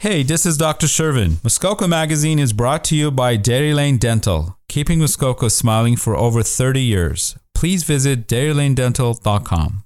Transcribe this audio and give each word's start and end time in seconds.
Hey, 0.00 0.22
this 0.22 0.46
is 0.46 0.56
Dr. 0.56 0.86
Shervin. 0.86 1.42
Muskoka 1.42 1.88
Magazine 1.88 2.38
is 2.38 2.52
brought 2.52 2.84
to 2.84 2.94
you 2.94 3.10
by 3.10 3.34
Dairy 3.34 3.74
Lane 3.74 3.98
Dental, 3.98 4.56
keeping 4.68 5.00
Muskoka 5.00 5.50
smiling 5.50 5.96
for 5.96 6.14
over 6.14 6.44
30 6.44 6.80
years. 6.80 7.36
Please 7.52 7.82
visit 7.82 8.28
dairylanedental.com. 8.28 9.82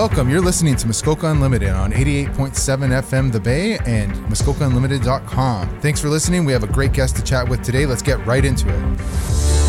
Welcome. 0.00 0.30
You're 0.30 0.40
listening 0.40 0.76
to 0.76 0.86
Muskoka 0.86 1.26
Unlimited 1.26 1.68
on 1.68 1.92
88.7 1.92 2.54
FM 3.02 3.30
The 3.30 3.38
Bay 3.38 3.76
and 3.84 4.10
MuskokaUnlimited.com. 4.30 5.80
Thanks 5.80 6.00
for 6.00 6.08
listening. 6.08 6.46
We 6.46 6.54
have 6.54 6.64
a 6.64 6.68
great 6.68 6.94
guest 6.94 7.16
to 7.16 7.22
chat 7.22 7.46
with 7.46 7.62
today. 7.62 7.84
Let's 7.84 8.00
get 8.00 8.24
right 8.24 8.42
into 8.42 8.66
it. 8.66 9.59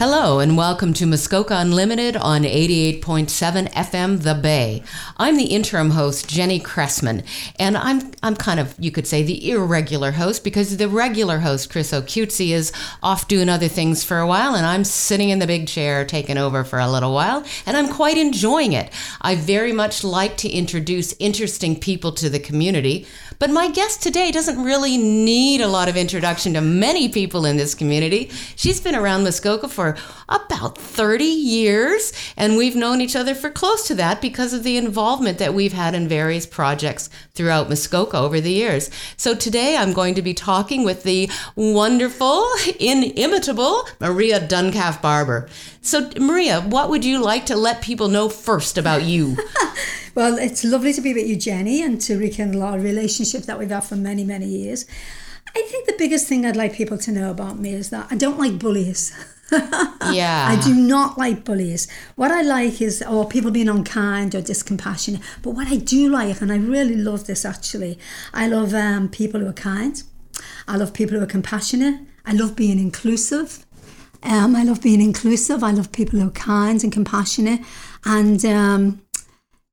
Hello 0.00 0.38
and 0.38 0.56
welcome 0.56 0.94
to 0.94 1.04
Muskoka 1.04 1.58
Unlimited 1.58 2.16
on 2.16 2.44
88.7 2.44 3.70
FM 3.70 4.22
The 4.22 4.34
Bay. 4.34 4.82
I'm 5.18 5.36
the 5.36 5.44
interim 5.44 5.90
host 5.90 6.26
Jenny 6.26 6.58
Cressman 6.58 7.22
and 7.58 7.76
I'm 7.76 8.10
I'm 8.22 8.34
kind 8.34 8.58
of 8.58 8.74
you 8.78 8.90
could 8.90 9.06
say 9.06 9.22
the 9.22 9.50
irregular 9.50 10.12
host 10.12 10.42
because 10.42 10.78
the 10.78 10.88
regular 10.88 11.40
host 11.40 11.68
Chris 11.68 11.92
O'Cutesy 11.92 12.52
is 12.52 12.72
off 13.02 13.28
doing 13.28 13.50
other 13.50 13.68
things 13.68 14.02
for 14.02 14.18
a 14.18 14.26
while 14.26 14.54
and 14.54 14.64
I'm 14.64 14.84
sitting 14.84 15.28
in 15.28 15.38
the 15.38 15.46
big 15.46 15.68
chair 15.68 16.06
taking 16.06 16.38
over 16.38 16.64
for 16.64 16.78
a 16.78 16.90
little 16.90 17.12
while 17.12 17.44
and 17.66 17.76
I'm 17.76 17.92
quite 17.92 18.16
enjoying 18.16 18.72
it. 18.72 18.90
I 19.20 19.34
very 19.34 19.72
much 19.72 20.02
like 20.02 20.38
to 20.38 20.48
introduce 20.48 21.14
interesting 21.18 21.78
people 21.78 22.12
to 22.12 22.30
the 22.30 22.40
community, 22.40 23.06
but 23.40 23.50
my 23.50 23.70
guest 23.70 24.02
today 24.02 24.30
doesn't 24.30 24.62
really 24.62 24.98
need 24.98 25.62
a 25.62 25.66
lot 25.66 25.88
of 25.88 25.96
introduction 25.96 26.52
to 26.52 26.60
many 26.60 27.08
people 27.08 27.46
in 27.46 27.56
this 27.56 27.74
community. 27.74 28.30
She's 28.54 28.82
been 28.82 28.94
around 28.94 29.24
Muskoka 29.24 29.66
for 29.66 29.96
about 30.28 30.76
30 30.76 31.24
years, 31.24 32.12
and 32.36 32.58
we've 32.58 32.76
known 32.76 33.00
each 33.00 33.16
other 33.16 33.34
for 33.34 33.48
close 33.48 33.88
to 33.88 33.94
that 33.94 34.20
because 34.20 34.52
of 34.52 34.62
the 34.62 34.76
involvement 34.76 35.38
that 35.38 35.54
we've 35.54 35.72
had 35.72 35.94
in 35.94 36.06
various 36.06 36.44
projects 36.44 37.08
throughout 37.32 37.70
Muskoka 37.70 38.18
over 38.18 38.42
the 38.42 38.52
years. 38.52 38.90
So 39.16 39.34
today 39.34 39.74
I'm 39.74 39.94
going 39.94 40.14
to 40.16 40.22
be 40.22 40.34
talking 40.34 40.84
with 40.84 41.02
the 41.02 41.30
wonderful, 41.56 42.46
inimitable 42.78 43.84
Maria 44.00 44.46
Duncalf 44.46 45.00
Barber. 45.00 45.48
So, 45.80 46.10
Maria, 46.20 46.60
what 46.60 46.90
would 46.90 47.06
you 47.06 47.22
like 47.22 47.46
to 47.46 47.56
let 47.56 47.80
people 47.80 48.08
know 48.08 48.28
first 48.28 48.76
about 48.76 49.04
you? 49.04 49.38
well, 50.14 50.38
it's 50.38 50.64
lovely 50.64 50.92
to 50.92 51.00
be 51.00 51.14
with 51.14 51.26
you, 51.26 51.36
Jenny, 51.36 51.82
and 51.82 52.00
to 52.02 52.18
rekindle 52.18 52.62
our 52.62 52.78
relationship 52.78 53.42
that 53.42 53.58
we've 53.58 53.70
had 53.70 53.84
for 53.84 53.96
many, 53.96 54.24
many 54.24 54.46
years. 54.46 54.86
I 55.48 55.62
think 55.62 55.86
the 55.86 55.94
biggest 55.98 56.26
thing 56.28 56.46
I'd 56.46 56.56
like 56.56 56.74
people 56.74 56.98
to 56.98 57.12
know 57.12 57.30
about 57.30 57.58
me 57.58 57.72
is 57.74 57.90
that 57.90 58.06
I 58.10 58.16
don't 58.16 58.38
like 58.38 58.58
bullies. 58.58 59.12
yeah. 59.52 60.46
I 60.48 60.60
do 60.62 60.74
not 60.74 61.18
like 61.18 61.44
bullies. 61.44 61.88
What 62.14 62.30
I 62.30 62.42
like 62.42 62.80
is, 62.80 63.02
or 63.02 63.28
people 63.28 63.50
being 63.50 63.68
unkind 63.68 64.34
or 64.34 64.42
discompassionate. 64.42 65.22
But 65.42 65.50
what 65.50 65.68
I 65.68 65.76
do 65.76 66.08
like, 66.08 66.40
and 66.40 66.52
I 66.52 66.56
really 66.56 66.94
love 66.94 67.26
this 67.26 67.44
actually, 67.44 67.98
I 68.32 68.46
love 68.46 68.74
um, 68.74 69.08
people 69.08 69.40
who 69.40 69.48
are 69.48 69.52
kind. 69.52 70.00
I 70.68 70.76
love 70.76 70.94
people 70.94 71.16
who 71.16 71.22
are 71.22 71.26
compassionate. 71.26 72.00
I 72.24 72.32
love 72.32 72.54
being 72.54 72.78
inclusive. 72.78 73.64
Um, 74.22 74.54
I 74.54 74.62
love 74.62 74.82
being 74.82 75.00
inclusive. 75.00 75.64
I 75.64 75.72
love 75.72 75.90
people 75.90 76.20
who 76.20 76.28
are 76.28 76.32
kind 76.32 76.82
and 76.84 76.92
compassionate. 76.92 77.60
And 78.04 78.44
um, 78.44 79.02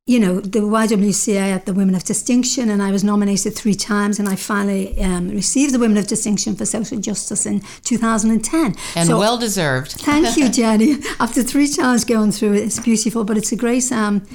you 0.08 0.22
know, 0.22 0.39
the 0.39 0.59
YWCA 0.59 1.52
had 1.52 1.66
the 1.66 1.73
Women 1.73 1.94
of 1.94 2.05
Distinction, 2.05 2.69
and 2.69 2.81
I 2.81 2.91
was 2.91 3.03
nominated 3.03 3.55
three 3.55 3.75
times, 3.75 4.19
and 4.19 4.30
I 4.30 4.38
finally 4.38 4.97
um, 5.02 5.30
received 5.30 5.73
the 5.73 5.80
Women 5.80 5.97
of 5.97 6.08
Distinction 6.08 6.55
for 6.55 6.66
Social 6.66 6.97
Justice 6.97 7.45
in 7.45 7.59
2010. 7.83 8.75
And 8.95 9.08
so, 9.08 9.19
well 9.19 9.38
deserved. 9.38 9.91
thank 9.91 10.38
you, 10.38 10.47
Jenny. 10.61 10.95
After 11.19 11.44
three 11.44 11.67
times 11.67 12.05
going 12.05 12.31
through 12.31 12.53
it, 12.53 12.63
it's 12.63 12.80
beautiful, 12.80 13.25
but 13.25 13.38
it's 13.38 13.52
a 13.52 13.58
great, 13.58 13.91
um, 13.91 14.25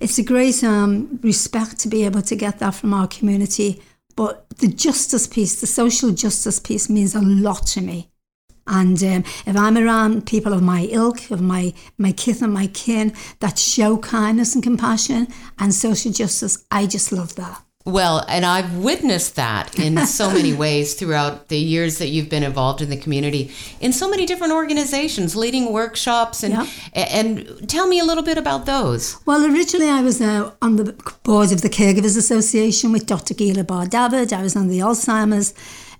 it's 0.00 0.18
a 0.18 0.24
great 0.24 0.64
um, 0.64 1.20
respect 1.22 1.78
to 1.80 1.88
be 1.88 2.06
able 2.06 2.22
to 2.22 2.34
get 2.34 2.58
that 2.60 2.74
from 2.74 2.94
our 2.94 3.06
community. 3.06 3.82
But 4.16 4.48
the 4.60 4.68
justice 4.68 5.26
piece, 5.26 5.60
the 5.60 5.66
social 5.66 6.10
justice 6.10 6.58
piece, 6.58 6.88
means 6.88 7.14
a 7.14 7.20
lot 7.20 7.66
to 7.68 7.82
me. 7.82 8.10
And 8.68 9.02
um, 9.02 9.24
if 9.46 9.56
I'm 9.56 9.76
around 9.76 10.26
people 10.26 10.52
of 10.52 10.62
my 10.62 10.88
ilk, 10.90 11.30
of 11.30 11.40
my, 11.40 11.72
my 11.96 12.12
kith 12.12 12.42
and 12.42 12.52
my 12.52 12.68
kin 12.68 13.12
that 13.40 13.58
show 13.58 13.98
kindness 13.98 14.54
and 14.54 14.62
compassion 14.62 15.28
and 15.58 15.74
social 15.74 16.12
justice, 16.12 16.64
I 16.70 16.86
just 16.86 17.10
love 17.10 17.34
that. 17.36 17.62
Well, 17.88 18.22
and 18.28 18.44
I've 18.44 18.76
witnessed 18.76 19.36
that 19.36 19.78
in 19.78 19.96
so 20.04 20.30
many 20.30 20.52
ways 20.64 20.92
throughout 20.92 21.48
the 21.48 21.56
years 21.56 21.96
that 21.98 22.08
you've 22.08 22.28
been 22.28 22.42
involved 22.42 22.82
in 22.82 22.90
the 22.90 22.98
community, 22.98 23.50
in 23.80 23.94
so 23.94 24.10
many 24.10 24.26
different 24.26 24.52
organizations, 24.52 25.34
leading 25.34 25.72
workshops, 25.72 26.42
and 26.42 26.52
yeah. 26.52 26.66
and 26.94 27.66
tell 27.66 27.86
me 27.86 27.98
a 27.98 28.04
little 28.04 28.22
bit 28.22 28.36
about 28.36 28.66
those. 28.66 29.16
Well, 29.24 29.42
originally 29.42 29.88
I 29.88 30.02
was 30.02 30.20
uh, 30.20 30.52
on 30.60 30.76
the 30.76 30.92
board 31.22 31.50
of 31.50 31.62
the 31.62 31.70
Caregivers 31.70 32.18
Association 32.18 32.92
with 32.92 33.06
Dr. 33.06 33.32
Gila 33.32 33.64
Bar 33.64 33.86
David. 33.86 34.34
I 34.34 34.42
was 34.42 34.54
on 34.54 34.68
the 34.68 34.80
Alzheimer's 34.80 35.54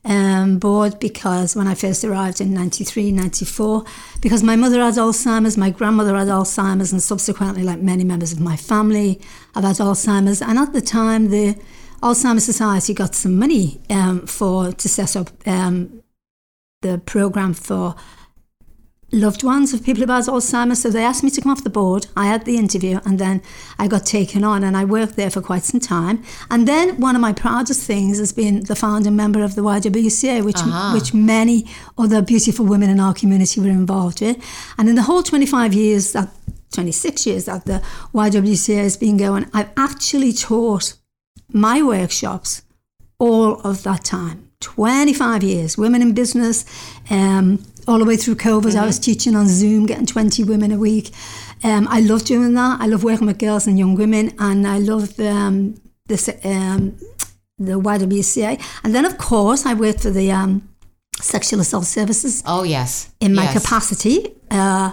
um, 0.09 0.59
board 0.59 0.99
because 0.99 1.55
when 1.55 1.69
I 1.69 1.75
first 1.75 2.03
arrived 2.03 2.41
in 2.41 2.55
93, 2.55 3.13
94, 3.13 3.85
because 4.21 4.43
my 4.43 4.57
mother 4.57 4.81
had 4.81 4.95
Alzheimer's, 4.95 5.57
my 5.57 5.71
grandmother 5.71 6.17
had 6.17 6.29
Alzheimer's, 6.29 6.93
and 6.93 7.03
subsequently, 7.03 7.63
like 7.63 7.81
many 7.81 8.05
members 8.05 8.33
of 8.33 8.41
my 8.41 8.57
family, 8.57 9.21
have 9.55 9.65
had 9.65 9.77
Alzheimer's. 9.77 10.41
And 10.41 10.59
at 10.59 10.73
the 10.73 10.81
time, 10.81 11.29
the 11.29 11.57
Alzheimer's 12.03 12.45
Society 12.45 12.95
got 12.95 13.15
some 13.15 13.39
money 13.39 13.81
um, 13.91 14.27
for 14.27 14.73
to 14.73 14.89
set 14.89 15.15
up 15.15 15.31
um, 15.47 16.03
the 16.81 16.99
program 16.99 17.53
for 17.53 17.95
loved 19.11 19.43
ones 19.43 19.73
of 19.73 19.83
people 19.83 20.05
who 20.05 20.13
had 20.13 20.25
Alzheimer's. 20.25 20.83
So 20.83 20.91
they 20.91 21.03
asked 21.03 21.25
me 21.25 21.31
to 21.31 21.41
come 21.41 21.51
off 21.51 21.65
the 21.65 21.71
board. 21.71 22.07
I 22.17 22.27
had 22.27 22.45
the 22.45 22.57
interview 22.57 23.01
and 23.05 23.19
then 23.19 23.43
I 23.79 23.89
got 23.89 24.05
taken 24.05 24.45
on 24.45 24.63
and 24.63 24.77
I 24.77 24.85
worked 24.85 25.17
there 25.17 25.31
for 25.31 25.41
quite 25.41 25.65
some 25.65 25.81
time. 25.81 26.23
And 26.51 26.69
then 26.69 27.01
one 27.01 27.15
of 27.15 27.21
my 27.21 27.33
proudest 27.33 27.83
things 27.85 28.19
has 28.19 28.33
been 28.33 28.65
the 28.65 28.77
founding 28.77 29.17
member 29.17 29.43
of 29.43 29.55
the 29.55 29.63
YWCA, 29.63 30.45
which, 30.45 30.59
uh-huh. 30.59 30.93
which 30.95 31.15
many 31.15 31.67
other 31.97 32.21
beautiful 32.21 32.67
women 32.67 32.91
in 32.91 33.01
our 33.01 33.15
community 33.15 33.61
were 33.61 33.69
involved 33.69 34.21
with. 34.21 34.37
And 34.77 34.89
in 34.89 34.95
the 34.95 35.03
whole 35.03 35.23
25 35.23 35.73
years 35.73 36.13
that 36.13 36.29
26 36.73 37.27
years 37.27 37.47
that 37.47 37.65
the 37.65 37.83
YWCA 38.13 38.83
has 38.83 38.97
been 38.97 39.17
going, 39.17 39.47
I've 39.55 39.71
actually 39.77 40.33
taught 40.33 40.95
my 41.51 41.83
workshops 41.83 42.63
all 43.19 43.61
of 43.63 43.83
that 43.85 44.05
time. 44.05 44.51
25 44.61 45.43
years, 45.43 45.79
women 45.79 46.03
in 46.03 46.13
business, 46.13 46.65
um, 47.11 47.65
all 47.89 47.99
the 47.99 48.05
way 48.05 48.17
through 48.17 48.37
COVID. 48.37 48.63
Mm-hmm. 48.63 48.79
I 48.79 48.87
was 48.87 48.99
teaching 48.99 49.35
on 49.35 49.49
Zoom, 49.49 49.87
getting 49.87 50.07
20 50.07 50.45
women 50.45 50.71
a 50.71 50.79
week. 50.79 51.11
Um, 51.65 51.89
I 51.89 52.01
love 52.01 52.25
doing 52.25 52.55
that. 52.55 52.81
I 52.81 52.87
love 52.87 53.03
working 53.03 53.27
with 53.27 53.39
girls 53.39 53.67
and 53.67 53.79
young 53.79 53.97
women, 53.97 54.33
and 54.39 54.67
I 54.67 54.79
love 54.79 55.19
um, 55.19 55.75
this, 56.07 56.29
um, 56.45 56.97
the 57.59 57.73
YWCA. 57.73 58.63
And 58.85 58.95
then, 58.95 59.05
of 59.05 59.19
course, 59.19 59.67
I 59.67 59.75
worked 59.75 60.03
for 60.03 60.11
the 60.11 60.31
um, 60.31 60.69
Sexual 61.21 61.61
Assault 61.61 61.87
Services. 61.87 62.43
Oh, 62.47 62.63
yes. 62.63 63.11
In 63.21 63.35
my 63.35 63.45
yes. 63.45 63.63
capacity. 63.63 64.35
Uh, 64.51 64.93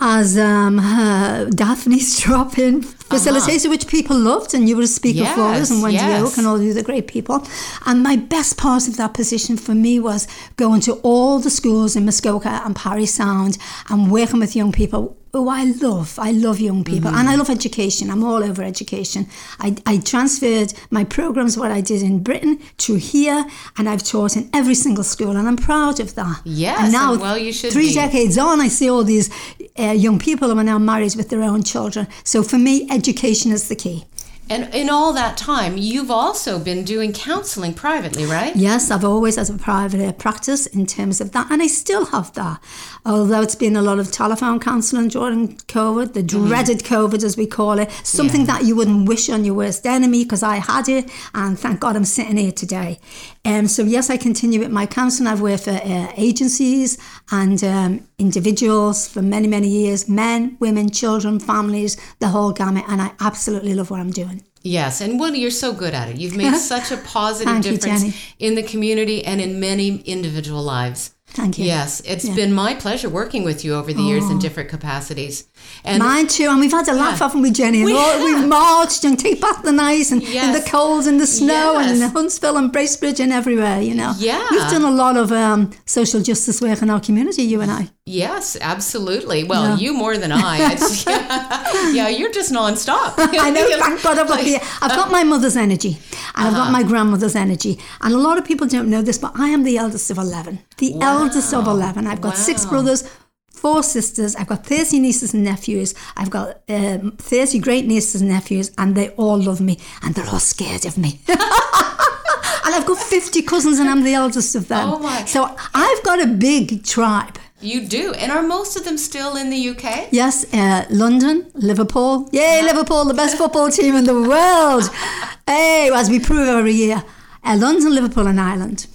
as 0.00 0.38
um, 0.38 0.78
uh, 0.78 1.44
Daphne's 1.50 2.18
drop-in 2.20 2.82
facilitator, 2.82 3.58
uh-huh. 3.58 3.70
which 3.70 3.86
people 3.86 4.16
loved, 4.16 4.54
and 4.54 4.68
you 4.68 4.76
were 4.76 4.82
a 4.82 4.86
speaker 4.86 5.20
yes, 5.20 5.34
for 5.34 5.42
us, 5.42 5.70
and 5.70 5.82
Wendy 5.82 5.98
yes. 5.98 6.22
Oak, 6.22 6.38
and 6.38 6.46
all 6.46 6.58
the 6.58 6.70
other 6.70 6.82
great 6.82 7.06
people. 7.06 7.46
And 7.86 8.02
my 8.02 8.16
best 8.16 8.56
part 8.56 8.88
of 8.88 8.96
that 8.96 9.14
position 9.14 9.56
for 9.56 9.74
me 9.74 10.00
was 10.00 10.26
going 10.56 10.80
to 10.82 10.94
all 11.02 11.38
the 11.38 11.50
schools 11.50 11.96
in 11.96 12.04
Muskoka 12.04 12.62
and 12.64 12.74
Parry 12.74 13.06
Sound 13.06 13.58
and 13.88 14.10
working 14.10 14.40
with 14.40 14.56
young 14.56 14.72
people 14.72 15.16
oh, 15.32 15.48
I 15.48 15.64
love, 15.64 16.18
I 16.18 16.32
love 16.32 16.60
young 16.60 16.84
people 16.84 17.10
mm-hmm. 17.10 17.18
and 17.18 17.28
I 17.28 17.36
love 17.36 17.50
education. 17.50 18.10
I'm 18.10 18.24
all 18.24 18.42
over 18.42 18.62
education. 18.62 19.26
I, 19.58 19.76
I 19.86 19.98
transferred 19.98 20.74
my 20.90 21.04
programs, 21.04 21.56
what 21.56 21.70
I 21.70 21.80
did 21.80 22.02
in 22.02 22.22
Britain, 22.22 22.58
to 22.78 22.96
here, 22.96 23.44
and 23.76 23.88
I've 23.88 24.02
taught 24.02 24.36
in 24.36 24.50
every 24.52 24.74
single 24.74 25.04
school, 25.04 25.36
and 25.36 25.46
I'm 25.46 25.56
proud 25.56 26.00
of 26.00 26.14
that. 26.14 26.40
Yes, 26.44 26.80
and 26.80 26.92
now, 26.92 27.12
and 27.12 27.20
well, 27.20 27.38
you 27.38 27.52
should 27.52 27.72
three 27.72 27.88
be. 27.88 27.94
decades 27.94 28.38
on, 28.38 28.60
I 28.60 28.68
see 28.68 28.90
all 28.90 29.04
these 29.04 29.30
uh, 29.78 29.92
young 29.92 30.18
people 30.18 30.48
who 30.48 30.58
are 30.58 30.64
now 30.64 30.78
married 30.78 31.14
with 31.16 31.28
their 31.28 31.42
own 31.42 31.62
children. 31.62 32.06
So 32.24 32.42
for 32.42 32.58
me, 32.58 32.88
education 32.90 33.52
is 33.52 33.68
the 33.68 33.76
key. 33.76 34.04
And 34.50 34.74
in 34.74 34.90
all 34.90 35.12
that 35.12 35.36
time, 35.36 35.76
you've 35.78 36.10
also 36.10 36.58
been 36.58 36.84
doing 36.84 37.12
counseling 37.12 37.72
privately, 37.72 38.24
right? 38.24 38.54
Yes, 38.56 38.90
I've 38.90 39.04
always 39.04 39.36
had 39.36 39.48
a 39.48 39.56
private 39.56 40.18
practice 40.18 40.66
in 40.66 40.86
terms 40.86 41.20
of 41.20 41.30
that, 41.30 41.52
and 41.52 41.62
I 41.62 41.68
still 41.68 42.06
have 42.06 42.32
that. 42.34 42.60
Although 43.06 43.42
it's 43.42 43.54
been 43.54 43.76
a 43.76 43.82
lot 43.82 44.00
of 44.00 44.10
telephone 44.10 44.58
counselling 44.58 45.06
during 45.06 45.56
COVID, 45.56 46.14
the 46.14 46.24
mm-hmm. 46.24 46.48
dreaded 46.48 46.80
COVID 46.80 47.22
as 47.22 47.36
we 47.36 47.46
call 47.46 47.78
it, 47.78 47.92
something 48.02 48.40
yeah. 48.40 48.46
that 48.58 48.64
you 48.64 48.74
wouldn't 48.74 49.08
wish 49.08 49.30
on 49.30 49.44
your 49.44 49.54
worst 49.54 49.86
enemy 49.86 50.24
because 50.24 50.42
I 50.42 50.56
had 50.56 50.88
it, 50.88 51.08
and 51.32 51.56
thank 51.56 51.78
God 51.78 51.94
I'm 51.94 52.04
sitting 52.04 52.36
here 52.36 52.50
today. 52.50 52.98
Um, 53.44 53.68
so 53.68 53.82
yes, 53.82 54.10
I 54.10 54.16
continue 54.16 54.60
with 54.60 54.70
my 54.70 54.86
counselling. 54.86 55.26
I've 55.26 55.40
worked 55.40 55.64
for 55.64 55.70
uh, 55.70 56.12
agencies 56.16 56.98
and 57.30 57.62
um, 57.64 58.08
individuals 58.18 59.08
for 59.08 59.22
many, 59.22 59.48
many 59.48 59.68
years, 59.68 60.08
men, 60.08 60.56
women, 60.60 60.90
children, 60.90 61.40
families, 61.40 61.96
the 62.18 62.28
whole 62.28 62.52
gamut, 62.52 62.84
and 62.88 63.00
I 63.00 63.12
absolutely 63.20 63.74
love 63.74 63.90
what 63.90 64.00
I'm 64.00 64.10
doing. 64.10 64.44
Yes, 64.62 65.00
and 65.00 65.18
Woody, 65.18 65.38
you're 65.38 65.50
so 65.50 65.72
good 65.72 65.94
at 65.94 66.10
it. 66.10 66.18
You've 66.18 66.36
made 66.36 66.54
such 66.56 66.90
a 66.90 66.98
positive 66.98 67.62
difference 67.62 68.04
you, 68.04 68.12
in 68.38 68.56
the 68.56 68.62
community 68.62 69.24
and 69.24 69.40
in 69.40 69.58
many 69.58 70.00
individual 70.02 70.62
lives. 70.62 71.14
Thank 71.32 71.58
you. 71.58 71.64
Yes, 71.64 72.00
it's 72.04 72.28
been 72.28 72.52
my 72.52 72.74
pleasure 72.74 73.08
working 73.08 73.44
with 73.44 73.64
you 73.64 73.74
over 73.74 73.92
the 73.92 74.02
years 74.02 74.28
in 74.30 74.38
different 74.40 74.68
capacities. 74.68 75.44
And 75.84 76.02
Mine 76.02 76.26
too, 76.26 76.48
and 76.50 76.58
we've 76.60 76.72
had 76.72 76.88
a 76.88 76.92
laugh, 76.92 77.20
Yeah. 77.20 77.26
haven't 77.28 77.42
we, 77.42 77.50
Jenny? 77.52 77.84
We 77.84 77.92
have 77.94 78.20
we've 78.22 78.46
marched 78.48 79.04
and 79.04 79.18
take 79.18 79.40
back 79.40 79.62
the 79.62 79.70
night, 79.72 80.10
and 80.10 80.22
in 80.22 80.28
the 80.28 80.58
Yes. 80.58 80.70
cold 80.70 81.06
and 81.06 81.20
the 81.20 81.26
snow, 81.26 81.78
and 81.78 81.90
in 81.90 81.98
Yes. 81.98 82.12
Huntsville 82.12 82.56
and 82.56 82.72
Bracebridge 82.72 83.20
and 83.20 83.32
everywhere. 83.32 83.80
You 83.80 83.94
know, 83.94 84.12
Yeah. 84.18 84.44
we've 84.50 84.60
done 84.70 84.82
a 84.84 84.90
lot 84.90 85.16
of 85.16 85.30
um, 85.30 85.70
social 85.86 86.20
justice 86.20 86.60
work 86.60 86.82
in 86.82 86.90
our 86.90 87.00
community. 87.00 87.42
You 87.42 87.60
and 87.60 87.70
I. 87.70 87.90
yes, 88.06 88.56
absolutely. 88.60 89.44
Well, 89.44 89.64
Yeah. 89.64 89.76
you 89.76 89.94
more 89.94 90.16
than 90.16 90.32
I. 90.32 90.72
It's, 90.72 91.06
yeah, 91.94 92.08
you're 92.08 92.32
just 92.32 92.52
nonstop. 92.52 93.14
I 93.18 93.50
know, 93.50 93.66
thank 93.78 94.02
God 94.02 94.18
I've 94.18 94.28
got 94.28 94.40
the, 94.44 94.56
I've 94.82 94.96
got 94.96 95.10
my 95.10 95.22
mother's 95.24 95.56
energy 95.56 95.98
and 96.34 96.46
I've 96.48 96.54
Uh-huh. 96.54 96.64
got 96.64 96.72
my 96.72 96.82
grandmother's 96.82 97.36
energy. 97.36 97.78
And 98.00 98.14
a 98.14 98.18
lot 98.18 98.38
of 98.38 98.44
people 98.44 98.66
don't 98.66 98.88
know 98.90 99.02
this, 99.02 99.18
but 99.18 99.32
I 99.36 99.48
am 99.50 99.62
the 99.64 99.76
eldest 99.78 100.10
of 100.10 100.18
11. 100.18 100.60
The 100.78 100.94
eldest 101.00 101.52
of 101.54 101.66
11. 101.66 102.06
I've 102.06 102.20
got 102.20 102.36
six 102.36 102.64
brothers, 102.66 103.04
four 103.52 103.82
sisters. 103.82 104.34
I've 104.36 104.46
got 104.48 104.66
30 104.66 104.98
nieces 105.00 105.34
and 105.34 105.44
nephews. 105.44 105.94
I've 106.16 106.30
got 106.30 106.60
um, 106.68 107.12
30 107.18 107.58
great 107.60 107.86
nieces 107.86 108.20
and 108.22 108.30
nephews, 108.30 108.70
and 108.78 108.94
they 108.96 109.10
all 109.10 109.38
love 109.38 109.60
me 109.60 109.78
and 110.02 110.14
they're 110.14 110.28
all 110.28 110.40
scared 110.40 110.84
of 110.86 110.96
me. 110.98 111.20
and 111.28 112.74
I've 112.74 112.86
got 112.86 112.98
50 112.98 113.42
cousins 113.42 113.78
and 113.78 113.88
I'm 113.88 114.02
the 114.04 114.14
eldest 114.14 114.54
of 114.56 114.68
them. 114.68 114.88
Oh 114.90 114.98
my. 114.98 115.24
So 115.26 115.44
I've 115.74 116.02
got 116.02 116.22
a 116.22 116.26
big 116.26 116.84
tribe. 116.84 117.38
You 117.62 117.86
do. 117.86 118.12
And 118.14 118.32
are 118.32 118.42
most 118.42 118.76
of 118.76 118.84
them 118.84 118.96
still 118.96 119.36
in 119.36 119.50
the 119.50 119.68
UK? 119.70 120.08
Yes, 120.12 120.52
uh, 120.54 120.86
London, 120.88 121.50
Liverpool. 121.54 122.28
Yay, 122.32 122.62
Liverpool, 122.62 123.04
the 123.04 123.14
best 123.14 123.36
football 123.36 123.70
team 123.70 123.94
in 123.94 124.04
the 124.04 124.20
world. 124.20 124.84
Hey, 125.46 125.90
as 125.92 126.08
we 126.08 126.20
prove 126.20 126.46
every 126.46 126.74
year. 126.74 127.02
Uh, 127.42 127.56
London, 127.58 127.92
Liverpool, 127.92 128.28
and 128.28 128.40
Ireland. 128.40 128.86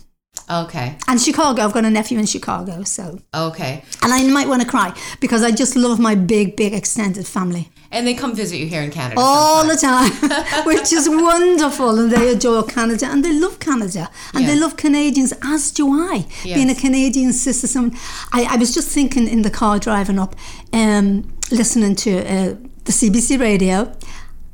Okay. 0.49 0.97
And 1.09 1.19
Chicago. 1.19 1.63
I've 1.63 1.73
got 1.73 1.83
a 1.83 1.89
nephew 1.89 2.17
in 2.17 2.25
Chicago, 2.25 2.83
so. 2.83 3.19
Okay. 3.33 3.83
And 4.01 4.13
I 4.13 4.23
might 4.29 4.47
want 4.47 4.61
to 4.61 4.67
cry 4.67 4.97
because 5.19 5.43
I 5.43 5.51
just 5.51 5.75
love 5.75 5.99
my 5.99 6.15
big, 6.15 6.55
big 6.55 6.73
extended 6.73 7.27
family 7.27 7.69
And 7.91 8.05
they 8.05 8.13
come 8.13 8.35
visit 8.35 8.57
you 8.57 8.67
here 8.67 8.81
in 8.81 8.91
Canada. 8.91 9.19
all 9.19 9.67
sometimes. 9.67 10.19
the 10.19 10.27
time, 10.27 10.65
which 10.65 10.91
is 10.91 11.07
wonderful. 11.09 11.99
And 11.99 12.11
they 12.11 12.29
adore 12.29 12.63
Canada 12.63 13.07
and 13.07 13.23
they 13.23 13.33
love 13.33 13.59
Canada 13.59 14.09
and 14.33 14.47
they 14.47 14.57
love 14.57 14.75
Canadians, 14.77 15.33
as 15.43 15.71
do 15.71 15.89
I. 15.91 16.25
Being 16.43 16.69
a 16.69 16.75
Canadian 16.75 17.33
citizen, 17.33 17.95
I, 18.31 18.47
I 18.51 18.55
was 18.57 18.73
just 18.73 18.89
thinking 18.89 19.27
in 19.27 19.41
the 19.43 19.51
car 19.51 19.79
driving 19.79 20.19
up, 20.19 20.35
um, 20.73 21.31
listening 21.51 21.95
to 21.95 22.19
uh, 22.19 22.55
the 22.85 22.91
CBC 22.91 23.39
radio. 23.39 23.91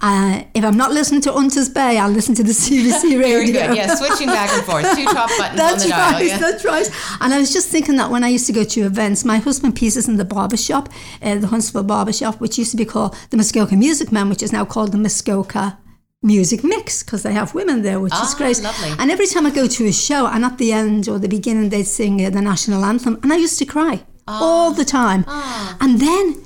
Uh, 0.02 0.44
if 0.56 0.64
I'm 0.66 0.78
not 0.78 0.92
listening 0.92 1.22
to 1.22 1.32
Hunters 1.32 1.70
Bay, 1.70 1.98
I'll 2.00 2.10
listen 2.10 2.34
to 2.36 2.44
the 2.44 2.52
CBC 2.52 3.04
radio. 3.04 3.20
Very 3.20 3.46
good. 3.52 3.76
Yeah, 3.76 3.94
switching 3.96 4.28
back 4.28 4.50
and 4.52 4.64
forth. 4.66 4.84
Two 4.96 5.06
top 5.06 5.30
buttons 5.38 5.58
That's 5.58 5.84
on 5.84 5.90
the 5.90 5.96
right, 5.96 6.12
dial. 6.12 6.24
Yeah. 6.24 6.38
that's 6.40 6.66
right. 6.66 6.90
And 7.22 7.34
I 7.34 7.40
was 7.40 7.54
just 7.54 7.70
thinking 7.70 7.98
that 7.98 8.10
when 8.10 8.24
I 8.24 8.30
used 8.30 8.48
to 8.48 8.54
go 8.54 8.64
to 8.64 8.82
events, 8.82 9.24
my 9.24 9.38
husband 9.38 9.76
pieces 9.76 10.08
in 10.08 10.18
the 10.18 10.26
barber 10.26 10.58
shop, 10.58 10.90
uh, 11.22 11.36
the 11.36 11.48
Huntsville 11.48 11.84
barber 11.84 12.14
shop, 12.14 12.42
which 12.42 12.58
used 12.58 12.72
to 12.72 12.78
be 12.78 12.86
called 12.86 13.16
the 13.30 13.38
Muskoka 13.38 13.76
Music 13.76 14.12
Man, 14.12 14.28
which 14.30 14.42
is 14.42 14.52
now 14.52 14.66
called 14.66 14.92
the 14.92 14.98
Muskoka 14.98 15.78
Music 16.24 16.64
Mix, 16.64 17.04
because 17.04 17.22
they 17.24 17.34
have 17.34 17.54
women 17.54 17.82
there, 17.84 18.00
which 18.00 18.14
is 18.14 18.20
Ah, 18.34 18.36
great. 18.38 18.60
lovely. 18.62 18.94
And 19.00 19.12
every 19.12 19.28
time 19.28 19.46
I 19.46 19.52
go 19.52 19.68
to 19.68 19.86
a 19.88 19.92
show, 19.92 20.26
and 20.28 20.44
at 20.46 20.58
the 20.58 20.72
end 20.72 21.08
or 21.10 21.20
the 21.20 21.28
beginning, 21.30 21.70
they'd 21.70 21.84
sing 21.88 22.24
uh, 22.26 22.30
the 22.32 22.42
national 22.42 22.84
anthem, 22.86 23.20
and 23.24 23.32
I 23.32 23.38
used 23.38 23.60
to 23.60 23.66
cry 23.66 24.04
Ah. 24.28 24.40
all 24.42 24.72
the 24.72 24.86
time. 24.86 25.26
Ah. 25.28 25.78
And 25.80 26.00
then 26.00 26.44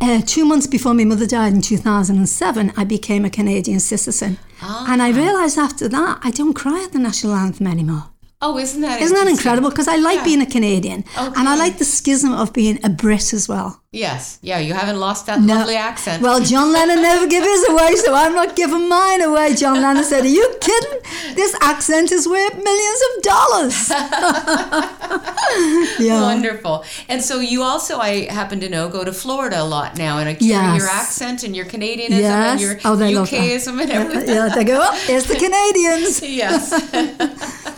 uh, 0.00 0.20
two 0.24 0.44
months 0.44 0.66
before 0.66 0.94
my 0.94 1.04
mother 1.04 1.26
died 1.26 1.52
in 1.52 1.60
2007, 1.62 2.72
I 2.76 2.84
became 2.84 3.24
a 3.24 3.30
Canadian 3.30 3.80
citizen. 3.80 4.38
And 4.60 5.00
Ah. 5.00 5.04
I 5.04 5.10
realised 5.10 5.58
after 5.58 5.88
that, 5.88 6.18
I 6.22 6.30
don't 6.30 6.54
cry 6.54 6.82
at 6.84 6.92
the 6.92 6.98
national 6.98 7.34
anthem 7.34 7.66
anymore. 7.66 8.04
Oh, 8.40 8.56
isn't 8.56 8.80
that 8.82 9.00
Isn't 9.02 9.16
that 9.16 9.26
incredible? 9.26 9.68
Because 9.68 9.88
I 9.88 9.96
like 9.96 10.18
Yeah. 10.18 10.24
being 10.24 10.42
a 10.42 10.46
Canadian. 10.46 11.04
And 11.16 11.48
I 11.48 11.56
like 11.56 11.78
the 11.78 11.84
schism 11.84 12.32
of 12.32 12.52
being 12.52 12.78
a 12.84 12.88
Brit 12.88 13.32
as 13.32 13.48
well. 13.48 13.80
Yes. 13.90 14.38
Yeah, 14.42 14.60
you 14.60 14.74
haven't 14.74 15.00
lost 15.00 15.26
that 15.26 15.40
lovely 15.42 15.74
accent. 15.74 16.22
Well, 16.22 16.38
John 16.40 16.70
Lennon 16.72 17.02
never 17.02 17.26
gave 17.26 17.42
his 17.42 17.64
away, 17.72 17.96
so 17.96 18.14
I'm 18.14 18.34
not 18.34 18.54
giving 18.54 18.88
mine 18.88 19.22
away. 19.22 19.56
John 19.56 19.80
Lennon 19.82 20.04
said, 20.04 20.24
Are 20.24 20.28
you 20.40 20.46
kidding? 20.60 20.98
This 21.34 21.52
accent 21.62 22.12
is 22.12 22.28
worth 22.28 22.54
millions 22.70 23.00
of 23.08 23.22
dollars. 23.34 23.76
yeah. 26.06 26.20
Wonderful. 26.22 26.84
And 27.08 27.22
so 27.22 27.40
you 27.40 27.62
also, 27.62 27.98
I 27.98 28.26
happen 28.30 28.60
to 28.60 28.68
know, 28.68 28.88
go 28.88 29.04
to 29.04 29.12
Florida 29.12 29.60
a 29.60 29.64
lot 29.64 29.96
now, 29.98 30.18
and 30.18 30.28
I 30.28 30.32
hear 30.34 30.48
Yes. 30.56 30.78
your 30.78 30.88
accent 30.88 31.42
and 31.44 31.54
your 31.56 31.66
Canadianism 31.66 32.22
and 32.22 32.60
your 32.60 32.78
Oh. 32.84 32.96
UKism 32.96 33.78
uh, 33.78 33.82
and 33.82 33.90
everything. 33.90 34.34
Yeah, 34.34 34.48
they 34.54 34.64
go, 34.64 34.78
oh, 34.82 35.04
there's 35.06 35.26
the 35.26 35.36
Canadians. 35.46 36.22
Yes. 36.22 36.72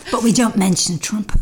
But 0.11 0.23
we 0.23 0.33
don't 0.33 0.57
mention 0.57 0.99
Trump. 0.99 1.39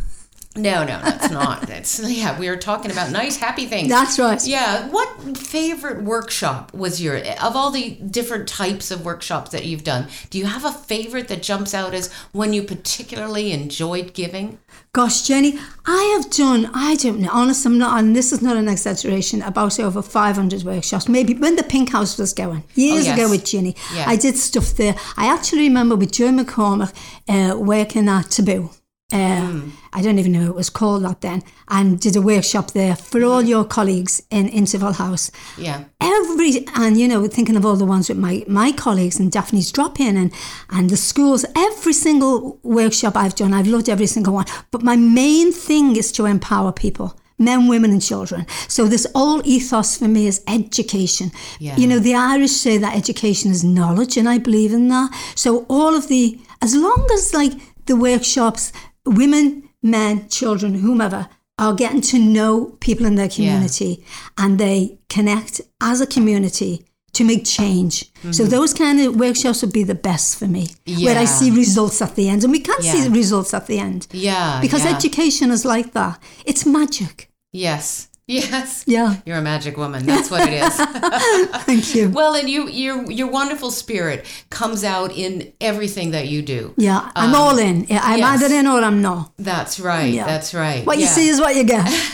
No, 0.55 0.81
no, 0.83 0.99
that's 0.99 1.29
not. 1.29 1.61
That's 1.61 1.99
yeah. 1.99 2.37
We 2.39 2.49
were 2.49 2.57
talking 2.57 2.89
about 2.91 3.11
nice, 3.11 3.37
happy 3.37 3.67
things. 3.67 3.87
That's 3.87 4.17
right. 4.17 4.43
Yeah. 4.45 4.87
What 4.89 5.37
favorite 5.37 6.03
workshop 6.03 6.73
was 6.73 6.99
your 6.99 7.17
of 7.17 7.55
all 7.55 7.69
the 7.69 7.91
different 7.91 8.47
types 8.47 8.89
of 8.89 9.05
workshops 9.05 9.51
that 9.51 9.65
you've 9.65 9.83
done? 9.83 10.07
Do 10.31 10.39
you 10.39 10.47
have 10.47 10.65
a 10.65 10.71
favorite 10.71 11.27
that 11.27 11.43
jumps 11.43 11.73
out 11.75 11.93
as 11.93 12.11
one 12.31 12.51
you 12.53 12.63
particularly 12.63 13.51
enjoyed 13.51 14.13
giving? 14.15 14.57
Gosh, 14.91 15.21
Jenny, 15.27 15.59
I 15.85 16.15
have 16.17 16.31
done, 16.31 16.71
I 16.73 16.95
don't 16.95 17.19
know, 17.19 17.29
Honestly, 17.31 17.71
I'm 17.71 17.77
not, 17.77 17.99
and 17.99 18.15
this 18.15 18.31
is 18.31 18.41
not 18.41 18.57
an 18.57 18.67
exaggeration, 18.67 19.43
about 19.43 19.79
over 19.79 20.01
500 20.01 20.63
workshops. 20.63 21.07
Maybe 21.07 21.35
when 21.35 21.57
the 21.57 21.63
Pink 21.63 21.91
House 21.91 22.17
was 22.17 22.33
going, 22.33 22.63
years 22.73 23.03
Oh, 23.05 23.09
yes. 23.09 23.19
ago 23.19 23.29
with 23.29 23.45
Ginny, 23.45 23.75
Yeah. 23.93 24.05
I 24.07 24.15
did 24.15 24.35
stuff 24.35 24.73
there. 24.73 24.95
I 25.15 25.27
actually 25.31 25.67
remember 25.67 25.95
with 25.95 26.11
Joe 26.11 26.29
McCormick 26.29 26.91
uh, 27.27 27.55
working 27.59 28.09
at 28.09 28.31
Taboo. 28.31 28.71
Uh, 29.11 29.39
Hmm. 29.39 29.69
I 29.91 30.01
don't 30.03 30.19
even 30.19 30.31
know 30.33 30.41
what 30.41 30.49
it 30.49 30.55
was 30.55 30.69
called 30.69 31.03
that 31.03 31.21
then, 31.21 31.41
and 31.67 31.99
did 31.99 32.15
a 32.15 32.21
workshop 32.21 32.71
there 32.71 32.95
for 32.95 33.23
all 33.23 33.41
your 33.41 33.65
colleagues 33.65 34.21
in 34.29 34.47
Interval 34.49 34.93
House. 34.93 35.31
Yeah. 35.57 35.85
every 35.99 36.67
and 36.75 36.97
you 36.97 37.07
know 37.07 37.27
thinking 37.27 37.55
of 37.57 37.65
all 37.65 37.75
the 37.75 37.85
ones 37.85 38.07
with 38.09 38.17
my 38.19 38.43
my 38.47 38.71
colleagues 38.71 39.19
and 39.19 39.31
Daphne's 39.31 39.71
drop 39.71 39.99
in 39.99 40.15
and 40.17 40.31
and 40.69 40.89
the 40.89 40.97
schools 40.97 41.43
every 41.55 41.93
single 41.93 42.59
workshop 42.63 43.15
I've 43.15 43.35
done 43.35 43.51
I've 43.53 43.67
loved 43.67 43.89
every 43.89 44.05
single 44.07 44.33
one. 44.33 44.45
But 44.71 44.83
my 44.83 44.95
main 44.95 45.51
thing 45.51 45.95
is 45.95 46.11
to 46.13 46.25
empower 46.25 46.71
people 46.71 47.09
men 47.39 47.67
women 47.67 47.91
and 47.91 48.01
children. 48.01 48.45
So 48.67 48.85
this 48.87 49.07
old 49.15 49.41
ethos 49.47 49.97
for 49.97 50.07
me 50.07 50.27
is 50.27 50.43
education. 50.47 51.31
Yeah. 51.59 51.77
you 51.79 51.87
know 51.87 51.99
the 51.99 52.13
Irish 52.15 52.51
say 52.51 52.77
that 52.77 52.95
education 52.95 53.49
is 53.51 53.63
knowledge 53.63 54.17
and 54.19 54.27
I 54.29 54.37
believe 54.39 54.71
in 54.73 54.87
that. 54.89 55.09
So 55.35 55.65
all 55.67 55.95
of 55.95 56.07
the 56.09 56.39
as 56.61 56.75
long 56.75 57.07
as 57.13 57.33
like 57.33 57.53
the 57.85 57.95
workshops 57.95 58.71
women 59.05 59.69
men 59.81 60.27
children 60.29 60.75
whomever 60.75 61.29
are 61.57 61.73
getting 61.73 62.01
to 62.01 62.19
know 62.19 62.77
people 62.79 63.05
in 63.05 63.15
their 63.15 63.29
community 63.29 64.03
and 64.37 64.59
they 64.59 64.97
connect 65.09 65.61
as 65.81 65.99
a 66.01 66.07
community 66.07 66.85
to 67.11 67.23
make 67.23 67.43
change. 67.43 68.11
So 68.31 68.43
mm-hmm. 68.43 68.49
those 68.49 68.73
kind 68.73 68.99
of 69.01 69.15
workshops 69.15 69.61
would 69.61 69.73
be 69.73 69.83
the 69.83 69.95
best 69.95 70.37
for 70.37 70.47
me, 70.47 70.67
where 70.85 71.17
I 71.17 71.25
see 71.25 71.49
results 71.51 72.01
at 72.01 72.15
the 72.15 72.29
end, 72.29 72.43
and 72.43 72.51
we 72.51 72.59
can 72.59 72.81
see 72.81 72.99
Yeah. 72.99 73.05
the 73.05 73.09
results 73.11 73.53
at 73.53 73.67
the 73.67 73.79
end 73.79 74.07
Yeah. 74.11 74.59
because 74.61 74.85
yeah. 74.85 74.95
education 74.95 75.51
is 75.51 75.65
like 75.65 75.93
that. 75.93 76.21
It's 76.45 76.65
magic. 76.65 77.29
Yes. 77.51 78.08
Yes. 78.29 78.83
Yeah, 78.85 79.15
You're 79.25 79.37
a 79.37 79.41
magic 79.41 79.75
woman. 79.75 80.05
That's 80.05 80.29
what 80.29 80.47
it 80.47 80.53
is. 80.53 80.75
thank 81.65 81.95
you. 81.95 82.09
well, 82.09 82.35
and 82.35 82.47
you, 82.47 82.69
your 82.69 83.11
your 83.11 83.27
wonderful 83.27 83.71
spirit 83.71 84.23
comes 84.51 84.83
out 84.83 85.11
in 85.11 85.51
everything 85.59 86.11
that 86.11 86.27
you 86.27 86.43
do. 86.43 86.75
Yeah, 86.77 87.11
I'm 87.15 87.33
all 87.33 87.57
in. 87.57 87.85
Yeah, 87.85 88.01
I'm 88.03 88.19
yes. 88.19 88.43
either 88.43 88.53
in 88.53 88.67
or 88.67 88.81
I'm 88.81 89.01
not. 89.01 89.31
That's 89.39 89.79
right. 89.79 90.13
Yeah. 90.13 90.27
That's 90.27 90.53
right. 90.53 90.85
What 90.85 90.99
you 90.99 91.07
see 91.07 91.27
is 91.27 91.41
what 91.41 91.55
you 91.55 91.63
get. 91.63 91.85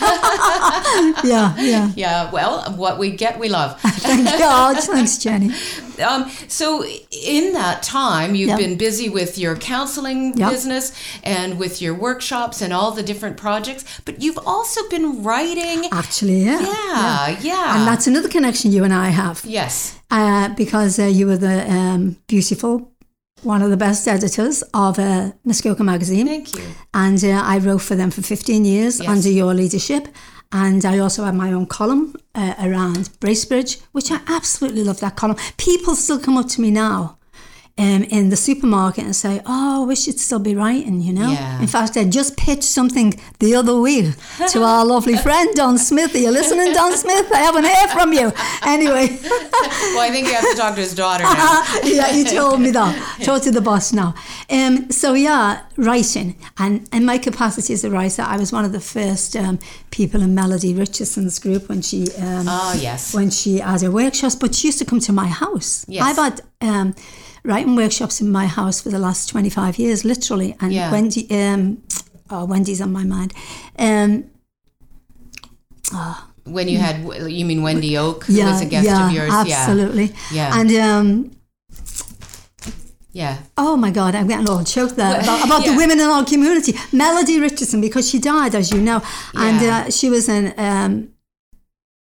yeah, 1.24 1.54
yeah. 1.58 1.92
Yeah. 1.94 2.30
Well, 2.30 2.72
what 2.76 2.98
we 2.98 3.10
get, 3.10 3.38
we 3.38 3.50
love. 3.50 3.78
Thank 3.80 4.26
God. 4.38 4.78
Thanks, 4.78 5.18
Jenny. 5.18 5.52
Um, 6.02 6.30
so 6.48 6.84
in 7.10 7.52
that 7.54 7.82
time, 7.82 8.34
you've 8.34 8.48
Yeah. 8.50 8.56
been 8.56 8.76
busy 8.76 9.08
with 9.08 9.38
your 9.38 9.56
counseling 9.56 10.36
Yeah. 10.36 10.50
business 10.50 10.92
and 11.24 11.58
with 11.58 11.80
your 11.82 11.94
workshops 11.94 12.60
and 12.62 12.72
all 12.72 12.90
the 12.92 13.02
different 13.02 13.36
projects, 13.36 13.84
but 14.04 14.22
you've 14.22 14.38
also 14.46 14.88
been 14.88 15.22
writing. 15.22 15.88
Actually, 16.06 16.40
yeah. 16.44 16.60
Yeah, 16.60 17.38
yeah. 17.50 17.76
And 17.76 17.86
that's 17.88 18.06
another 18.06 18.28
connection 18.28 18.72
you 18.72 18.84
and 18.84 18.92
I 18.92 19.08
have. 19.10 19.42
yes. 19.44 19.98
uh, 20.10 20.48
because 20.54 20.98
uh, 20.98 21.04
you 21.18 21.26
were 21.26 21.36
the 21.36 21.56
um, 21.70 22.16
beautiful, 22.28 22.92
one 23.42 23.60
of 23.64 23.70
the 23.70 23.76
best 23.76 24.06
editors 24.08 24.62
of 24.72 24.98
uh, 24.98 25.32
Muskoka 25.44 25.82
magazine. 25.84 26.26
Thank 26.26 26.54
you. 26.54 26.64
And 26.94 27.22
uh, 27.24 27.42
I 27.54 27.58
wrote 27.58 27.82
for 27.82 27.96
them 27.96 28.10
for 28.10 28.22
15 28.22 28.64
years 28.64 29.00
Yes. 29.00 29.08
under 29.08 29.28
your 29.30 29.52
leadership. 29.54 30.08
And 30.52 30.84
I 30.84 30.98
also 31.00 31.24
had 31.24 31.34
my 31.34 31.52
own 31.52 31.66
column 31.66 32.14
uh, 32.34 32.54
around 32.60 33.10
Bracebridge, 33.20 33.82
which 33.92 34.10
I 34.12 34.20
absolutely 34.28 34.84
love 34.84 35.00
that 35.00 35.16
column. 35.16 35.36
People 35.58 35.96
still 35.96 36.20
come 36.20 36.38
up 36.38 36.48
to 36.50 36.60
me 36.60 36.70
now 36.70 37.15
um, 37.78 38.04
in 38.04 38.30
the 38.30 38.36
supermarket 38.36 39.04
and 39.04 39.14
say, 39.14 39.40
Oh, 39.44 39.82
I 39.82 39.86
wish 39.86 40.06
you'd 40.06 40.18
still 40.18 40.38
be 40.38 40.54
writing, 40.54 41.00
you 41.02 41.12
know? 41.12 41.30
Yeah. 41.30 41.60
In 41.60 41.66
fact, 41.66 41.96
I 41.96 42.04
just 42.04 42.36
pitched 42.38 42.64
something 42.64 43.20
the 43.38 43.54
other 43.54 43.76
week 43.78 44.14
to 44.52 44.62
our 44.62 44.84
lovely 44.84 45.16
friend, 45.16 45.54
Don 45.54 45.76
Smith. 45.76 46.14
Are 46.14 46.18
you 46.18 46.30
listening, 46.30 46.72
Don 46.72 46.96
Smith? 47.04 47.30
I 47.32 47.38
haven't 47.38 47.64
heard 47.64 47.90
from 47.90 48.12
you. 48.12 48.32
Anyway. 48.64 49.18
Well, 49.96 50.00
I 50.00 50.10
think 50.10 50.26
you 50.28 50.34
have 50.34 50.44
to 50.50 50.56
talk 50.56 50.74
to 50.74 50.80
his 50.80 50.94
daughter 50.94 51.22
now. 51.24 51.64
yeah, 51.82 52.10
you 52.10 52.24
told 52.24 52.60
me 52.60 52.70
that. 52.72 53.20
Talk 53.22 53.42
to 53.42 53.50
the 53.50 53.60
boss 53.62 53.92
now. 53.92 54.14
Um, 54.50 54.90
so 54.90 55.14
yeah, 55.14 55.62
writing. 55.76 56.36
And 56.58 56.86
in 56.92 57.04
my 57.06 57.16
capacity 57.18 57.72
as 57.72 57.82
a 57.84 57.90
writer, 57.90 58.22
I 58.22 58.36
was 58.36 58.52
one 58.52 58.64
of 58.64 58.72
the 58.72 58.80
first 58.80 59.34
um, 59.36 59.58
people 59.90 60.20
in 60.22 60.34
Melody 60.34 60.74
Richardson's 60.74 61.38
group 61.38 61.68
when 61.68 61.80
she 61.82 62.02
um, 62.18 62.46
Ah, 62.48 62.74
yes. 62.74 63.14
when 63.14 63.30
she 63.30 63.58
had 63.58 63.80
her 63.82 63.90
workshops. 63.90 64.34
But 64.34 64.54
she 64.54 64.68
used 64.68 64.78
to 64.80 64.84
come 64.84 65.00
to 65.00 65.12
my 65.12 65.28
house. 65.28 65.84
Yes. 65.88 66.04
I've 66.04 66.16
had 66.16 66.40
um, 66.60 66.94
writing 67.46 67.76
workshops 67.76 68.20
in 68.20 68.30
my 68.30 68.46
house 68.46 68.80
for 68.82 68.90
the 68.90 68.98
last 68.98 69.28
twenty 69.28 69.50
five 69.50 69.78
years, 69.78 70.04
literally. 70.04 70.56
And 70.60 70.72
Yeah. 70.72 70.90
Wendy, 70.90 71.26
um, 71.30 71.82
oh, 72.30 72.44
Wendy's 72.44 72.80
on 72.80 72.92
my 72.92 73.04
mind. 73.04 73.32
Um, 73.78 74.24
When 76.44 76.68
you 76.68 76.78
had, 76.78 76.96
you 77.30 77.44
mean 77.44 77.62
Wendy 77.62 77.96
Oak, 77.98 78.24
who 78.24 78.34
was 78.44 78.60
a 78.60 78.66
guest 78.66 78.86
yeah, 78.86 79.06
of 79.06 79.12
yours? 79.12 79.30
Yeah. 79.30 79.40
Absolutely. 79.40 80.12
Yeah. 80.32 80.58
And 80.58 80.70
um, 80.76 81.30
Yeah. 83.12 83.38
Oh 83.56 83.76
my 83.76 83.90
God, 83.90 84.14
I'm 84.14 84.28
getting 84.28 84.48
all 84.48 84.62
choked 84.64 84.96
there 84.96 85.20
about, 85.20 85.44
about 85.46 85.64
yeah. 85.64 85.70
the 85.72 85.76
women 85.76 85.98
in 86.00 86.06
our 86.06 86.24
community. 86.24 86.74
Melody 86.92 87.40
Richardson, 87.40 87.80
because 87.80 88.08
she 88.10 88.18
died, 88.18 88.54
as 88.54 88.70
you 88.72 88.80
know, 88.80 89.00
and 89.34 89.60
Yeah. 89.62 89.84
uh, 89.86 89.90
she 89.90 90.10
was 90.10 90.28
in. 90.28 90.52
Um, 90.58 91.08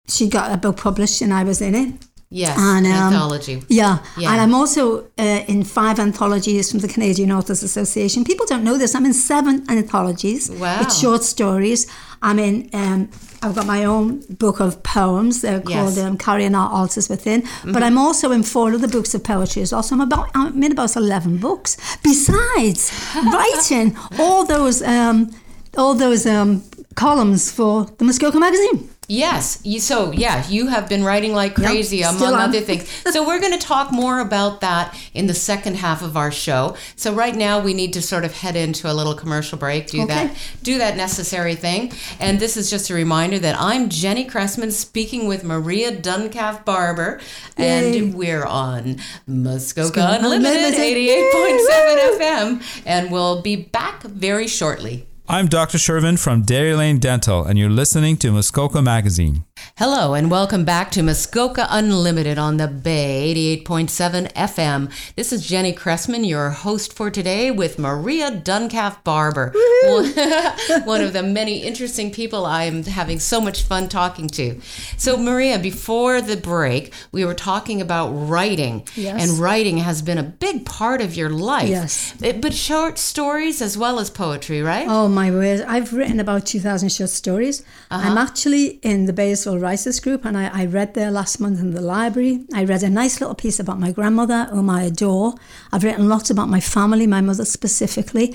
she 0.09 0.29
got 0.29 0.53
a 0.53 0.57
book 0.57 0.77
published, 0.77 1.21
and 1.23 1.33
I 1.33 1.45
was 1.45 1.61
in 1.61 1.75
it. 1.75 1.91
Yes. 2.33 2.57
And, 2.59 2.87
an 2.87 2.93
um, 2.93 3.13
anthology. 3.13 3.63
Yeah, 3.69 3.99
Yeah. 4.17 4.31
and 4.33 4.41
I'm 4.41 4.55
also 4.55 4.83
uh, 5.19 5.43
in 5.49 5.65
five 5.65 5.99
anthologies 5.99 6.71
from 6.71 6.79
the 6.81 6.87
Canadian 6.89 7.33
Authors 7.33 7.63
Association. 7.65 8.23
People 8.25 8.47
don't 8.47 8.63
know 8.63 8.79
this. 8.79 8.95
I'm 8.95 9.05
in 9.05 9.13
seven 9.15 9.65
anthologies 9.69 10.49
Wow. 10.49 10.79
with 10.79 10.93
short 10.95 11.25
stories. 11.25 11.87
I'm 12.23 12.39
in. 12.39 12.69
Um, 12.73 13.09
I've 13.43 13.55
got 13.55 13.67
my 13.67 13.85
own 13.85 14.21
book 14.39 14.61
of 14.61 14.83
poems. 14.83 15.41
They're 15.41 15.61
called 15.61 15.95
Yes. 15.97 15.99
Mm-hmm. 15.99 16.07
um, 16.09 16.19
"Carrying 16.19 16.55
Our 16.55 16.71
Altars 16.71 17.09
Within." 17.09 17.43
But 17.65 17.83
I'm 17.83 17.97
also 17.99 18.31
in 18.31 18.43
four 18.43 18.73
other 18.75 18.89
books 18.89 19.15
of 19.15 19.25
poetry 19.25 19.63
as 19.63 19.73
well. 19.73 19.83
So 19.83 19.95
I'm 19.97 20.03
about. 20.03 20.29
I'm 20.35 20.63
in 20.63 20.73
about 20.73 20.95
eleven 20.97 21.39
books. 21.39 21.77
Besides 22.05 22.93
writing 23.33 23.97
all 24.19 24.45
those. 24.45 24.83
Um, 24.83 25.31
all 25.79 25.95
those 25.95 26.27
um, 26.27 26.63
columns 26.97 27.51
for 27.51 27.85
the 27.99 28.05
Muskoka 28.05 28.39
magazine. 28.39 28.90
Yes. 29.11 29.59
You, 29.65 29.81
so, 29.81 30.13
yeah, 30.13 30.47
you 30.49 30.69
have 30.69 30.89
been 30.89 31.03
writing 31.03 31.33
like 31.35 31.57
crazy, 31.57 32.03
still 32.05 32.17
among 32.29 32.35
am. 32.35 32.49
other 32.51 32.61
things. 32.61 32.89
So, 33.11 33.27
we're 33.27 33.41
going 33.41 33.59
to 33.59 33.67
talk 33.67 33.91
more 33.91 34.21
about 34.21 34.61
that 34.61 34.97
in 35.15 35.27
the 35.27 35.35
second 35.35 35.75
half 35.79 36.01
of 36.03 36.17
our 36.17 36.31
show. 36.31 36.77
So, 36.95 37.13
right 37.13 37.35
now, 37.35 37.59
we 37.61 37.75
need 37.75 37.93
to 37.95 38.03
sort 38.03 38.25
of 38.25 38.33
head 38.33 38.55
into 38.55 38.89
a 38.91 38.95
little 38.95 39.15
commercial 39.15 39.59
break, 39.59 39.89
do 39.89 40.03
Okay. 40.03 40.15
that, 40.29 40.37
do 40.63 40.79
that 40.79 40.97
necessary 40.97 41.57
thing. 41.57 41.93
And 42.21 42.39
this 42.39 42.57
is 42.57 42.71
just 42.71 42.89
a 42.89 42.95
reminder 42.95 43.41
that 43.41 43.61
I'm 43.61 43.89
Jenny 43.89 44.25
Cressman 44.25 44.71
speaking 44.71 45.27
with 45.27 45.43
Maria 45.43 45.91
Duncalf 45.91 46.65
Barber, 46.65 47.21
Yay. 47.59 47.99
and 47.99 48.15
we're 48.15 48.45
on 48.45 48.99
Muskoka 49.27 49.99
Muskoka 49.99 50.19
Unlimited, 50.21 50.75
Unlimited. 50.75 50.97
88.7 50.97 52.19
FM, 52.21 52.83
and 52.87 53.11
we'll 53.11 53.43
be 53.43 53.57
back 53.57 54.03
very 54.05 54.47
shortly. 54.47 55.09
I'm 55.31 55.47
Dr. 55.47 55.79
Shervin 55.79 56.19
from 56.19 56.43
Dairy 56.43 56.75
Lane 56.75 56.99
Dental, 56.99 57.45
and 57.45 57.57
you're 57.57 57.71
listening 57.71 58.17
to 58.17 58.33
Muskoka 58.33 58.83
Magazine. 58.83 59.45
Hello 59.77 60.13
and 60.15 60.31
welcome 60.31 60.65
back 60.65 60.91
to 60.91 61.03
Muskoka 61.03 61.67
Unlimited 61.71 62.37
on 62.39 62.59
the 62.59 62.69
Bay 62.69 63.33
88.7 63.67 64.33
FM. 64.33 65.15
This 65.17 65.33
is 65.33 65.47
Jenny 65.47 65.73
Cressman, 65.73 66.25
your 66.25 66.51
host 66.51 66.93
for 66.93 67.11
today 67.11 67.51
with 67.51 67.79
Maria 67.79 68.31
Duncalf 68.31 69.03
Barber, 69.05 69.53
one 70.85 71.01
of 71.01 71.13
the 71.15 71.23
many 71.23 71.59
interesting 71.63 72.11
people 72.11 72.45
I'm 72.45 72.85
having 72.85 73.19
so 73.19 73.41
much 73.41 73.63
fun 73.63 73.89
talking 73.89 74.29
to. 74.31 74.61
So, 74.99 75.17
Maria, 75.17 75.59
before 75.59 76.21
the 76.21 76.37
break, 76.37 76.93
we 77.11 77.25
were 77.25 77.35
talking 77.35 77.81
about 77.81 78.11
writing, 78.11 78.87
Yes. 78.95 79.23
and 79.31 79.39
writing 79.41 79.79
has 79.79 80.03
been 80.03 80.19
a 80.19 80.23
big 80.23 80.67
part 80.67 81.01
of 81.01 81.17
your 81.17 81.31
life. 81.31 81.69
Yes. 81.69 82.15
But 82.21 82.53
short 82.55 82.99
stories 82.99 83.63
as 83.63 83.79
well 83.79 83.99
as 83.99 84.11
poetry, 84.11 84.61
right? 84.63 84.87
Oh 84.89 85.09
my 85.09 85.31
word! 85.31 85.63
I've 85.67 85.93
written 85.95 86.21
about 86.21 86.45
two 86.47 86.61
thousand 86.61 86.91
short 86.93 87.11
stories. 87.11 87.63
Uh-huh. 87.91 88.09
I'm 88.11 88.19
actually 88.19 88.79
in 88.83 89.07
the 89.07 89.13
Baysville 89.51 89.63
Writers 89.63 89.99
Group, 89.99 90.25
and 90.25 90.39
I, 90.39 90.63
I 90.63 90.67
read 90.67 90.95
there 90.95 91.11
last 91.11 91.41
month 91.41 91.59
in 91.59 91.73
the 91.73 91.81
library. 91.81 92.45
I 92.55 92.65
read 92.65 92.85
a 92.85 92.89
nice 92.89 93.21
little 93.21 93.35
piece 93.35 93.59
about 93.59 93.81
my 93.81 93.91
grandmother, 93.91 94.45
whom 94.45 94.71
I 94.71 94.85
adore. 94.85 95.35
I've 95.73 95.83
written 95.83 96.09
lots 96.09 96.31
about 96.31 96.49
my 96.49 96.61
family, 96.61 97.07
my 97.07 97.21
mother 97.21 97.45
specifically. 97.45 98.35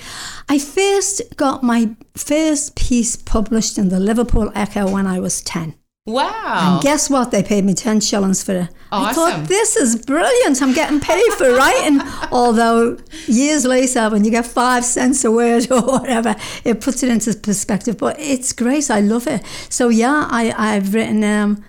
I 0.49 0.59
first 0.59 1.21
got 1.37 1.63
my 1.63 1.95
first 2.15 2.75
piece 2.75 3.15
published 3.15 3.77
in 3.77 3.89
the 3.89 3.99
Liverpool 3.99 4.51
Echo 4.55 4.91
when 4.91 5.07
I 5.07 5.21
was 5.21 5.41
ten. 5.41 5.75
Wow. 6.05 6.75
And 6.75 6.83
guess 6.83 7.09
what? 7.09 7.31
They 7.31 7.43
paid 7.43 7.65
me 7.65 7.73
10 7.73 8.01
shillings 8.01 8.43
for 8.43 8.53
it. 8.53 8.69
I 8.91 9.13
thought, 9.13 9.47
this 9.47 9.75
is 9.75 9.97
brilliant. 9.97 10.61
I'm 10.61 10.73
getting 10.73 10.99
paid 10.99 11.33
for 11.33 11.53
writing. 11.53 12.01
Although 12.31 12.97
years 13.27 13.65
later, 13.65 14.09
when 14.09 14.23
you 14.23 14.31
get 14.31 14.45
five 14.45 14.85
cents 14.85 15.25
a 15.25 15.31
word 15.31 15.67
or 15.71 15.81
whatever, 15.81 16.35
it 16.63 16.81
puts 16.81 17.03
it 17.03 17.09
into 17.09 17.33
perspective. 17.37 17.97
But 17.97 18.19
it's 18.19 18.53
great. 18.53 18.89
I 18.89 19.01
love 19.01 19.27
it. 19.27 19.43
So, 19.69 19.89
yeah, 19.89 20.27
I, 20.29 20.53
I've 20.57 20.93
written 20.93 21.23
um, 21.23 21.65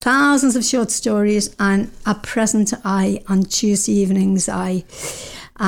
thousands 0.00 0.56
of 0.56 0.64
short 0.64 0.90
stories. 0.90 1.54
And 1.58 1.90
at 2.06 2.22
present, 2.22 2.72
I 2.84 3.22
on 3.28 3.44
Tuesday 3.44 3.92
evenings, 3.92 4.48
I 4.48 4.84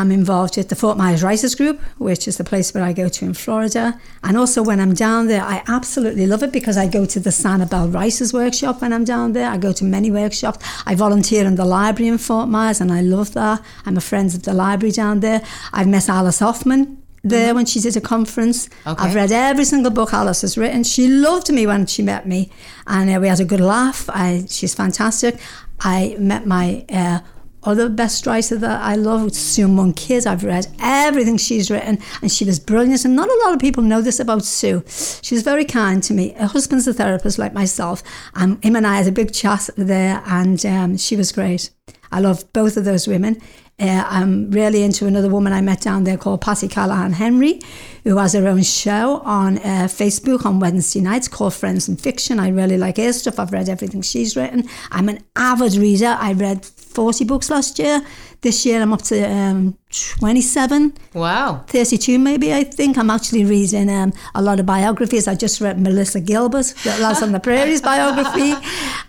am 0.01 0.11
involved 0.11 0.57
with 0.57 0.69
the 0.69 0.77
Fort 0.77 0.97
Myers 0.97 1.23
Writers 1.23 1.55
Group, 1.55 1.81
which 1.99 2.27
is 2.27 2.37
the 2.37 2.45
place 2.45 2.75
where 2.75 2.83
I 2.83 2.93
go 2.93 3.09
to 3.09 3.25
in 3.25 3.35
Florida. 3.35 3.99
And 4.23 4.37
also 4.37 4.63
when 4.63 4.81
I'm 4.81 4.95
down 4.95 5.29
there, 5.29 5.43
I 5.43 5.63
absolutely 5.69 6.27
love 6.27 6.43
it 6.43 6.53
because 6.53 6.77
I 6.77 6.87
go 6.87 7.07
to 7.07 7.21
the 7.21 7.31
Sanibel 7.31 7.93
Writers 7.93 8.33
Workshop 8.33 8.81
when 8.81 8.93
I'm 8.93 9.05
down 9.05 9.33
there. 9.33 9.49
I 9.51 9.57
go 9.57 9.73
to 9.73 9.85
many 9.85 10.11
workshops. 10.11 10.65
I 10.87 10.95
volunteer 10.95 11.45
in 11.45 11.55
the 11.57 11.65
library 11.65 12.09
in 12.09 12.19
Fort 12.19 12.49
Myers 12.49 12.81
and 12.81 12.93
I 12.93 13.01
love 13.01 13.35
that. 13.35 13.63
I'm 13.87 13.97
a 13.97 14.01
friend 14.01 14.35
of 14.35 14.43
the 14.43 14.53
library 14.53 14.93
down 14.93 15.21
there. 15.21 15.43
I've 15.73 15.89
met 15.89 16.09
Alice 16.09 16.41
Hoffman 16.41 17.03
there 17.25 17.55
when 17.55 17.67
she 17.67 17.81
did 17.81 17.97
a 17.97 18.01
conference. 18.01 18.69
Okay. 18.87 19.03
I've 19.03 19.15
read 19.15 19.33
every 19.33 19.65
single 19.65 19.91
book 19.91 20.13
Alice 20.13 20.43
has 20.43 20.57
written. 20.59 20.85
She 20.85 21.09
loved 21.09 21.51
me 21.51 21.67
when 21.67 21.87
she 21.87 22.03
met 22.03 22.29
me, 22.29 22.51
and 22.87 23.11
uh, 23.11 23.19
we 23.19 23.29
had 23.29 23.41
a 23.41 23.45
good 23.45 23.61
laugh. 23.61 24.09
I, 24.11 24.45
she's 24.49 24.75
fantastic. 24.75 25.41
I 25.81 26.17
met 26.19 26.47
my 26.47 26.85
uh, 26.91 27.21
other 27.65 27.89
best 27.89 28.27
writer 28.27 28.57
that 28.57 28.83
I 28.83 28.95
love, 28.95 29.35
Sue 29.35 29.69
Monk 29.69 29.97
Kidd. 29.97 30.27
I've 30.27 30.45
read 30.45 30.67
everything 30.81 31.37
she's 31.37 31.71
written, 31.71 31.99
and 32.23 32.31
she 32.31 32.45
was 32.45 32.59
brilliant. 32.59 33.05
And 33.05 33.17
not 33.17 33.29
a 33.29 33.41
lot 33.45 33.55
of 33.55 33.61
people 33.61 33.83
know 33.83 34.01
this 34.01 34.21
about 34.21 34.45
Sue. 34.45 34.85
She 34.87 35.35
was 35.35 35.43
very 35.43 35.65
kind 35.65 36.03
to 36.05 36.15
me. 36.15 36.31
Her 36.33 36.47
husband's 36.47 36.87
a 36.87 36.95
therapist 36.95 37.39
like 37.39 37.53
myself, 37.55 38.03
and 38.35 38.63
him 38.65 38.77
and 38.77 38.87
I 38.87 38.97
had 38.97 39.09
a 39.09 39.13
big 39.13 39.33
chat 39.33 39.69
there, 39.77 40.23
and 40.27 40.65
um, 40.67 40.97
she 40.97 41.17
was 41.17 41.33
great. 41.33 41.71
I 42.13 42.21
love 42.21 42.53
both 42.53 42.77
of 42.77 42.85
those 42.85 43.09
women. 43.09 43.41
Uh, 43.81 44.05
I'm 44.09 44.53
really 44.53 44.85
into 44.85 45.07
another 45.07 45.29
woman 45.29 45.53
I 45.53 45.61
met 45.61 45.81
down 45.81 46.05
there 46.05 46.17
called 46.17 46.43
Patti 46.43 46.69
Callahan 46.69 47.15
Henry, 47.15 47.61
who 48.05 48.19
has 48.19 48.33
her 48.35 48.47
own 48.47 48.63
show 48.63 49.17
on 49.25 49.59
uh, 49.59 49.89
Facebook 49.91 50.47
on 50.47 50.61
Wednesday 50.61 51.01
nights 51.01 51.27
called 51.27 51.55
Friends 51.55 51.89
and 51.89 52.01
Fiction. 52.01 52.39
I 52.39 52.51
really 52.51 52.79
like 52.79 52.99
her 52.99 53.13
stuff. 53.13 53.41
I've 53.41 53.53
read 53.53 53.69
everything 53.69 54.03
she's 54.03 54.37
written. 54.37 54.69
I'm 54.93 55.09
an 55.09 55.25
avid 55.35 55.75
reader. 55.75 56.17
I 56.21 56.35
read 56.35 56.65
for 56.95 57.11
oss 57.11 57.23
i 57.23 57.29
Bogslaget. 57.29 58.07
Det 58.43 58.55
skjer 58.55 58.85
de 58.85 58.91
27. 59.95 60.93
Wow. 61.13 61.65
32 61.69 62.19
maybe 62.19 62.53
I 62.53 62.65
think 62.65 62.99
I'm 62.99 63.11
actually 63.11 63.45
reading 63.45 63.89
um, 63.89 64.13
a 64.35 64.43
lot 64.43 64.61
of 64.61 64.67
biographies 64.67 65.29
I 65.29 65.35
just 65.35 65.61
read 65.61 65.81
Melissa 65.81 66.21
Gilbert 66.21 66.75
Last 66.85 67.23
on 67.23 67.33
the 67.33 67.41
Prairie's 67.41 67.81
biography 67.93 68.55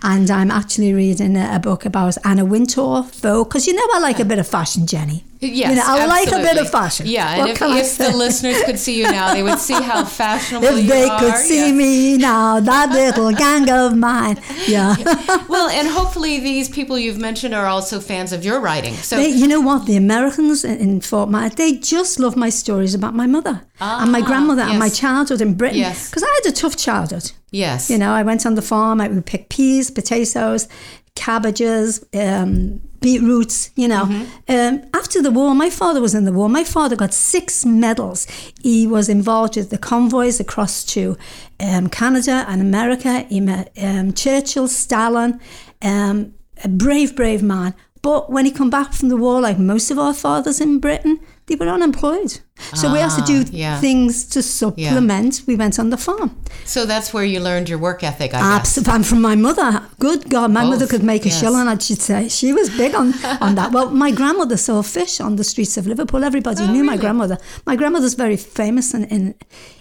and 0.02 0.30
I'm 0.30 0.50
actually 0.50 0.92
reading 0.92 1.36
a, 1.36 1.56
a 1.56 1.58
book 1.58 1.84
about 1.84 2.16
Anna 2.24 2.44
Wintour 2.44 3.06
though, 3.20 3.44
because 3.44 3.66
you 3.66 3.74
know 3.74 3.86
I 3.94 3.98
like 3.98 4.20
a 4.20 4.24
bit 4.24 4.38
of 4.38 4.46
fashion 4.46 4.86
Jenny 4.86 5.24
Yes, 5.38 5.68
you 5.68 5.76
know, 5.76 5.82
I 5.84 6.06
like 6.06 6.28
a 6.28 6.38
bit 6.38 6.56
of 6.56 6.70
fashion 6.70 7.06
Yeah, 7.06 7.34
and 7.34 7.50
if, 7.50 7.60
if 7.60 7.98
the 7.98 8.16
listeners 8.16 8.62
could 8.64 8.78
see 8.78 8.98
you 8.98 9.04
now, 9.04 9.34
they 9.34 9.42
would 9.42 9.58
see 9.58 9.74
how 9.74 10.02
fashionable 10.22 10.66
if 10.66 10.86
you 10.86 10.92
are. 10.92 10.96
If 10.96 11.20
they 11.20 11.26
could 11.30 11.36
see 11.36 11.66
yeah. 11.66 11.72
me 11.72 12.16
now 12.16 12.60
that 12.60 12.90
little 12.90 13.32
gang 13.32 13.70
of 13.70 13.96
mine 13.96 14.40
yeah 14.66 14.96
Well, 15.48 15.68
and 15.68 15.88
hopefully 15.88 16.40
these 16.40 16.68
people 16.68 16.98
you've 16.98 17.18
mentioned 17.18 17.54
are 17.54 17.66
also 17.66 18.00
fans 18.00 18.32
of 18.32 18.44
your 18.44 18.60
writing. 18.60 18.94
So 18.94 19.16
They, 19.16 19.28
you 19.28 19.46
know 19.46 19.60
what? 19.60 19.86
The 19.86 19.96
Americans 19.96 20.64
in, 20.80 21.00
Fort 21.00 21.28
Myers, 21.30 21.54
they 21.56 21.72
just 21.78 22.18
love 22.18 22.36
my 22.36 22.48
stories 22.50 22.94
about 22.94 23.14
my 23.14 23.26
mother 23.26 23.62
and 23.80 24.10
my 24.12 24.20
Ah, 24.20 24.26
grandmother 24.26 24.62
and 24.62 24.78
my 24.78 24.88
childhood 24.88 25.40
in 25.40 25.54
Britain. 25.54 25.78
Yes. 25.78 26.08
Because 26.10 26.22
I 26.22 26.40
had 26.42 26.52
a 26.52 26.56
tough 26.56 26.76
childhood. 26.76 27.32
yes, 27.50 27.90
You 27.90 27.98
know, 27.98 28.12
I 28.12 28.22
went 28.22 28.46
on 28.46 28.54
the 28.54 28.62
farm, 28.62 29.00
I 29.00 29.08
would 29.08 29.26
pick 29.26 29.48
peas, 29.48 29.90
potatoes, 29.90 30.68
cabbages, 31.14 32.04
um, 32.14 32.80
beetroots, 33.00 33.70
you 33.76 33.88
know. 33.88 34.04
Um, 34.48 34.82
after 34.94 35.20
the 35.22 35.30
war, 35.30 35.54
my 35.54 35.70
father 35.70 36.00
was 36.00 36.14
in 36.14 36.24
the 36.24 36.32
war. 36.32 36.48
My 36.48 36.64
father 36.64 36.94
got 36.96 37.12
six 37.14 37.64
medals. 37.64 38.26
He 38.62 38.86
was 38.86 39.08
involved 39.08 39.56
with 39.56 39.70
the 39.70 39.78
convoys 39.78 40.40
across 40.40 40.84
to 40.94 41.16
um, 41.60 41.88
Canada 41.88 42.44
and 42.48 42.60
America. 42.60 43.20
He 43.28 43.40
met 43.40 43.72
um, 43.80 44.12
Churchill, 44.12 44.68
Stalin, 44.68 45.40
um, 45.82 46.34
a 46.64 46.68
brave, 46.68 47.14
brave 47.16 47.42
man. 47.42 47.74
But 48.02 48.30
when 48.30 48.44
he 48.44 48.50
come 48.50 48.70
back 48.70 48.92
from 48.92 49.08
the 49.08 49.16
war, 49.16 49.40
like 49.40 49.58
most 49.58 49.90
of 49.90 49.98
our 49.98 50.14
fathers 50.14 50.60
in 50.60 50.78
Britain, 50.78 51.20
they 51.46 51.56
were 51.56 51.68
unemployed. 51.68 52.40
So 52.74 52.90
we 52.92 52.98
had 52.98 53.10
to 53.16 53.22
do 53.22 53.42
Ah, 53.46 53.50
yeah. 53.52 53.80
things 53.80 54.24
to 54.28 54.42
supplement. 54.42 55.42
We 55.46 55.56
went 55.56 55.78
on 55.78 55.90
the 55.90 55.96
farm. 55.96 56.30
So 56.64 56.86
that's 56.86 57.12
where 57.14 57.24
you 57.24 57.38
learned 57.40 57.68
your 57.68 57.78
work 57.78 58.02
ethic, 58.02 58.34
I 58.34 58.38
guess. 58.40 58.60
Absolutely. 58.60 58.94
And 58.94 59.06
from 59.06 59.20
my 59.20 59.34
mother, 59.36 59.82
good 59.98 60.28
God, 60.30 60.50
my 60.50 60.64
mother 60.64 60.86
could 60.86 61.02
make 61.02 61.24
a 61.24 61.28
yes. 61.28 61.38
shilling, 61.40 61.68
I 61.68 61.76
should 61.78 62.00
say. 62.00 62.28
She 62.28 62.52
was 62.52 62.70
big 62.70 62.94
on, 62.94 63.12
on 63.40 63.54
that. 63.56 63.72
Well, 63.72 63.90
my 63.90 64.10
grandmother 64.10 64.56
sold 64.56 64.86
fish 64.86 65.20
on 65.20 65.36
the 65.36 65.44
streets 65.44 65.76
of 65.76 65.86
Liverpool. 65.86 66.24
Everybody 66.24 66.62
Oh, 66.64 66.72
knew 66.72 66.82
my 66.84 66.96
grandmother. 66.96 67.38
My 67.66 67.76
grandmother's 67.76 68.14
very 68.14 68.36
famous 68.36 68.94
in, 68.94 69.04
in, 69.04 69.34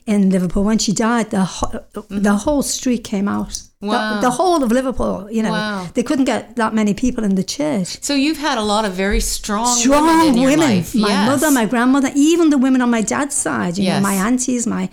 in 0.05 0.29
Liverpool. 0.29 0.63
When 0.63 0.77
she 0.77 0.91
died, 0.91 1.31
the, 1.31 1.43
ho- 1.45 1.85
the 2.09 2.35
whole 2.35 2.61
street 2.61 3.03
came 3.03 3.27
out. 3.27 3.49
The- 3.53 3.61
Mm-hmm. 3.85 3.93
Wow. 3.93 4.21
The, 4.21 4.31
whole 4.31 4.63
of 4.63 4.71
Liverpool, 4.71 5.27
you 5.29 5.43
know, 5.43 5.51
Wow. 5.51 5.87
they 5.93 6.01
couldn't 6.01 6.25
get 6.25 6.55
that 6.55 6.73
many 6.73 6.93
people 6.95 7.23
in 7.23 7.35
the 7.35 7.43
church. 7.43 8.01
So 8.01 8.15
you've 8.15 8.37
had 8.39 8.57
a 8.57 8.63
lot 8.63 8.83
of 8.83 8.93
very 8.93 9.19
strong, 9.19 9.67
Strong 9.77 10.07
women 10.07 10.41
women, 10.41 10.83
my 10.95 11.09
Yes. 11.09 11.27
mother, 11.29 11.51
my 11.51 11.65
grandmother, 11.67 12.09
even 12.15 12.49
the 12.49 12.57
women 12.65 12.81
on 12.81 12.89
my 12.97 13.03
dad's 13.13 13.35
side. 13.45 13.73
You 13.77 13.85
Yes. 13.85 13.95
know, 13.95 14.09
my 14.09 14.15
aunties, 14.27 14.63
my 14.77 14.83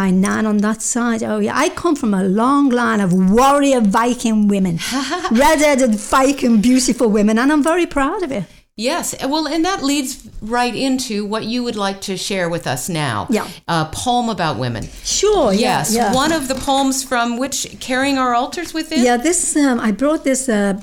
my 0.00 0.08
nan 0.24 0.44
on 0.52 0.56
that 0.66 0.80
side. 0.82 1.20
Oh 1.30 1.38
yeah, 1.46 1.64
I 1.64 1.66
come 1.82 1.94
from 2.02 2.12
a 2.14 2.22
long 2.42 2.64
line 2.82 3.00
of 3.06 3.10
warrior 3.38 3.80
Viking 4.00 4.38
women, 4.54 4.76
red-headed 5.42 5.94
Viking, 5.94 6.60
beautiful 6.60 7.08
women, 7.18 7.38
and 7.38 7.48
I'm 7.52 7.62
very 7.62 7.86
proud 7.86 8.22
of 8.22 8.30
it. 8.32 8.44
Yes. 8.76 9.14
Well, 9.32 9.46
and 9.54 9.62
that 9.64 9.82
leads 9.82 10.10
right 10.40 10.74
into 10.74 11.14
what 11.32 11.42
you 11.44 11.62
would 11.66 11.76
like 11.76 12.00
to 12.08 12.16
share 12.16 12.48
with 12.48 12.66
us 12.66 12.88
now. 12.88 13.26
Yeah. 13.28 13.46
A 13.68 13.84
poem 13.92 14.28
about 14.30 14.54
women. 14.58 14.84
Sure. 15.04 15.52
yeah, 15.52 15.60
Yes. 15.78 15.94
Yeah. 15.94 16.14
One 16.14 16.32
of 16.32 16.42
the 16.48 16.54
poems 16.54 17.04
from 17.04 17.36
which 17.42 17.58
Carrying 17.80 18.16
Our 18.18 18.32
Altars 18.34 18.72
Within? 18.72 19.04
Yeah, 19.04 19.18
this 19.22 19.54
um, 19.56 19.78
I 19.88 19.92
brought 19.92 20.22
this 20.24 20.48
uh, 20.48 20.80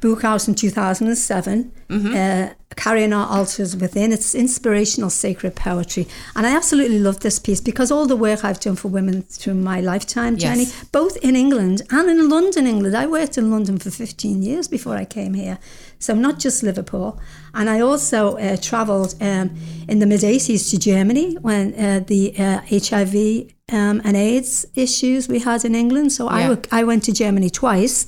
book 0.00 0.24
out 0.24 0.48
in 0.48 0.54
2007. 0.54 1.72
Mm-hmm. 1.88 2.14
Uh, 2.14 2.48
Carrying 2.78 3.12
Our 3.12 3.26
Altars 3.38 3.76
Within. 3.76 4.12
It's 4.12 4.34
inspirational 4.36 5.10
sacred 5.10 5.56
poetry. 5.56 6.06
And 6.36 6.46
I 6.46 6.54
absolutely 6.54 7.00
love 7.00 7.20
this 7.20 7.38
piece 7.40 7.60
because 7.60 7.90
all 7.90 8.06
the 8.06 8.14
work 8.16 8.44
I've 8.44 8.60
done 8.60 8.76
for 8.76 8.86
women 8.88 9.22
through 9.22 9.54
my 9.54 9.80
lifetime, 9.80 10.34
Yes. 10.36 10.42
Jenny, 10.42 10.66
both 10.92 11.16
in 11.18 11.34
England 11.34 11.82
and 11.90 12.08
in 12.08 12.28
London, 12.28 12.66
England. 12.68 12.96
I 12.96 13.06
worked 13.06 13.36
in 13.36 13.50
London 13.50 13.78
for 13.78 13.90
15 13.90 14.42
years 14.42 14.68
before 14.68 14.94
I 14.96 15.04
came 15.04 15.34
here. 15.34 15.58
So 15.98 16.14
not 16.14 16.38
just 16.38 16.62
Liverpool. 16.62 17.20
And 17.52 17.68
I 17.68 17.80
also 17.80 18.36
uh, 18.38 18.56
travelled 18.56 19.14
um, 19.20 19.50
in 19.88 19.98
the 19.98 20.06
mid 20.06 20.20
80s 20.20 20.70
to 20.70 20.78
Germany 20.78 21.34
when 21.40 21.74
uh, 21.74 22.00
the 22.06 22.32
uh, 22.38 22.60
HIV 22.70 23.52
um, 23.72 24.00
and 24.04 24.16
AIDS 24.16 24.66
issues 24.76 25.26
we 25.28 25.40
had 25.40 25.64
in 25.64 25.74
England. 25.74 26.12
So 26.12 26.28
I, 26.28 26.40
Yeah. 26.42 26.48
w- 26.54 26.68
I 26.70 26.84
went 26.84 27.02
to 27.04 27.12
Germany 27.12 27.50
twice 27.50 28.06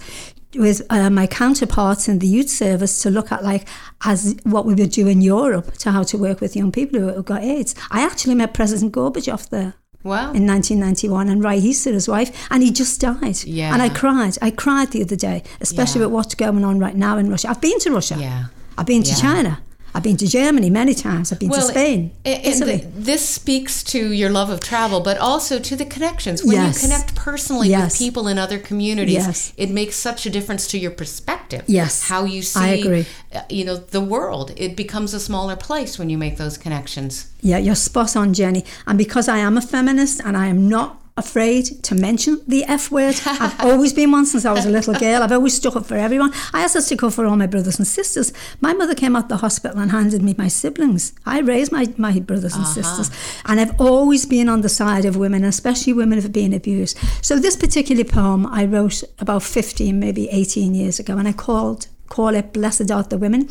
with 0.56 0.82
uh, 0.90 1.10
my 1.10 1.26
counterparts 1.26 2.08
in 2.08 2.18
the 2.18 2.26
youth 2.26 2.48
service 2.50 3.02
to 3.02 3.10
look 3.10 3.30
at 3.32 3.44
like 3.44 3.68
as 4.04 4.36
what 4.44 4.66
we 4.66 4.74
would 4.74 4.90
do 4.90 5.06
in 5.06 5.20
Europe 5.20 5.72
to 5.78 5.90
how 5.92 6.02
to 6.02 6.18
work 6.18 6.40
with 6.40 6.56
young 6.56 6.72
people 6.72 6.98
who 7.00 7.22
got 7.22 7.42
AIDS. 7.42 7.74
I 7.90 8.02
actually 8.02 8.34
met 8.34 8.52
President 8.54 8.92
Gorbachev 8.92 9.48
there 9.50 9.74
Wow. 10.02 10.32
in 10.32 10.46
1991 10.46 11.28
and 11.28 11.44
Raisa, 11.44 11.90
his 11.92 12.08
wife, 12.08 12.30
and 12.50 12.62
he 12.62 12.70
just 12.72 13.00
died. 13.00 13.44
Yeah. 13.44 13.72
And 13.72 13.82
I 13.82 13.90
cried. 13.90 14.38
I 14.40 14.50
cried 14.50 14.92
the 14.92 15.02
other 15.02 15.16
day, 15.16 15.42
especially 15.60 16.00
Yeah. 16.00 16.06
with 16.06 16.14
what's 16.14 16.34
going 16.34 16.64
on 16.64 16.78
right 16.78 16.96
now 16.96 17.18
in 17.18 17.28
Russia. 17.30 17.50
I've 17.50 17.60
been 17.60 17.78
to 17.80 17.90
Russia. 17.92 18.16
Yeah. 18.18 18.44
I've 18.78 18.86
been 18.86 19.02
to 19.02 19.10
Yeah. 19.10 19.16
China. 19.16 19.58
I've 19.94 20.02
been 20.02 20.16
to 20.18 20.26
Germany 20.26 20.70
many 20.70 20.94
times. 20.94 21.32
I've 21.32 21.38
been 21.40 21.50
to 21.50 21.62
Spain, 21.62 22.12
and 22.24 22.44
Italy. 22.46 22.78
th- 22.78 22.90
this 22.96 23.28
speaks 23.28 23.82
to 23.84 24.12
your 24.12 24.30
love 24.30 24.50
of 24.50 24.60
travel, 24.60 25.00
but 25.00 25.18
also 25.18 25.58
to 25.58 25.76
the 25.76 25.84
connections. 25.84 26.44
When 26.44 26.54
Yes. 26.56 26.82
you 26.82 26.88
connect 26.88 27.14
personally 27.14 27.68
Yes. 27.70 27.92
with 27.92 27.98
people 27.98 28.28
in 28.28 28.38
other 28.38 28.58
communities, 28.58 29.14
Yes. 29.14 29.52
it 29.56 29.70
makes 29.70 29.96
such 29.96 30.26
a 30.26 30.30
difference 30.30 30.66
to 30.68 30.78
your 30.78 30.90
perspective. 30.92 31.62
Yes. 31.66 32.02
how 32.08 32.24
you 32.24 32.42
see, 32.42 32.60
I 32.60 32.68
agree. 32.68 33.06
uh, 33.34 33.40
you 33.48 33.64
know, 33.64 33.76
the 33.76 34.00
world. 34.00 34.52
It 34.56 34.76
becomes 34.76 35.12
a 35.14 35.20
smaller 35.20 35.56
place 35.56 35.98
when 35.98 36.08
you 36.10 36.16
make 36.18 36.36
those 36.36 36.56
connections. 36.56 37.26
Yeah, 37.42 37.58
you're 37.58 37.74
spot 37.74 38.14
on, 38.16 38.32
Jenny. 38.34 38.64
And 38.86 38.96
because 38.98 39.28
I 39.28 39.38
am 39.38 39.56
a 39.56 39.60
feminist 39.60 40.20
and 40.24 40.36
I 40.36 40.46
am 40.46 40.68
not 40.68 40.99
afraid 41.20 41.64
to 41.84 41.94
mention 41.94 42.42
the 42.46 42.64
F 42.64 42.90
word, 42.90 43.20
I've 43.24 43.60
always 43.70 43.92
been 43.92 44.10
one 44.10 44.26
since 44.26 44.44
I 44.44 44.52
was 44.52 44.66
a 44.66 44.70
little 44.70 44.94
girl. 44.94 45.22
I've 45.22 45.32
always 45.32 45.54
stuck 45.54 45.76
up 45.76 45.86
for 45.86 45.96
everyone. 45.96 46.32
I 46.52 46.62
also 46.62 46.80
stick 46.80 47.02
up 47.02 47.12
for 47.12 47.24
all 47.24 47.36
my 47.36 47.46
brothers 47.46 47.78
and 47.78 47.86
sisters. 47.86 48.32
My 48.60 48.72
mother 48.72 48.94
came 48.94 49.14
out 49.14 49.28
the 49.28 49.36
hospital 49.36 49.78
and 49.78 49.90
handed 49.90 50.22
me 50.22 50.34
my 50.36 50.48
siblings. 50.48 51.12
I 51.24 51.40
raised 51.40 51.70
my, 51.72 51.86
my 51.96 52.18
brothers 52.18 52.56
and 52.56 52.66
sisters. 52.66 53.10
And 53.46 53.60
I've 53.60 53.80
always 53.80 54.26
been 54.26 54.48
on 54.48 54.62
the 54.62 54.68
side 54.68 55.04
of 55.04 55.16
women, 55.16 55.44
especially 55.44 55.92
women 55.92 56.18
who 56.18 56.22
have 56.22 56.32
been 56.32 56.52
abused. 56.52 56.98
So 57.22 57.38
this 57.38 57.56
particular 57.56 58.04
poem 58.04 58.46
I 58.46 58.64
wrote 58.64 59.04
about 59.18 59.42
15, 59.42 59.98
maybe 59.98 60.28
18 60.30 60.74
years 60.74 60.98
ago, 60.98 61.16
and 61.16 61.28
I 61.28 61.32
called 61.32 61.86
call 62.10 62.34
it 62.34 62.52
Blessed 62.52 62.90
Art 62.90 63.08
the 63.08 63.16
Women. 63.16 63.48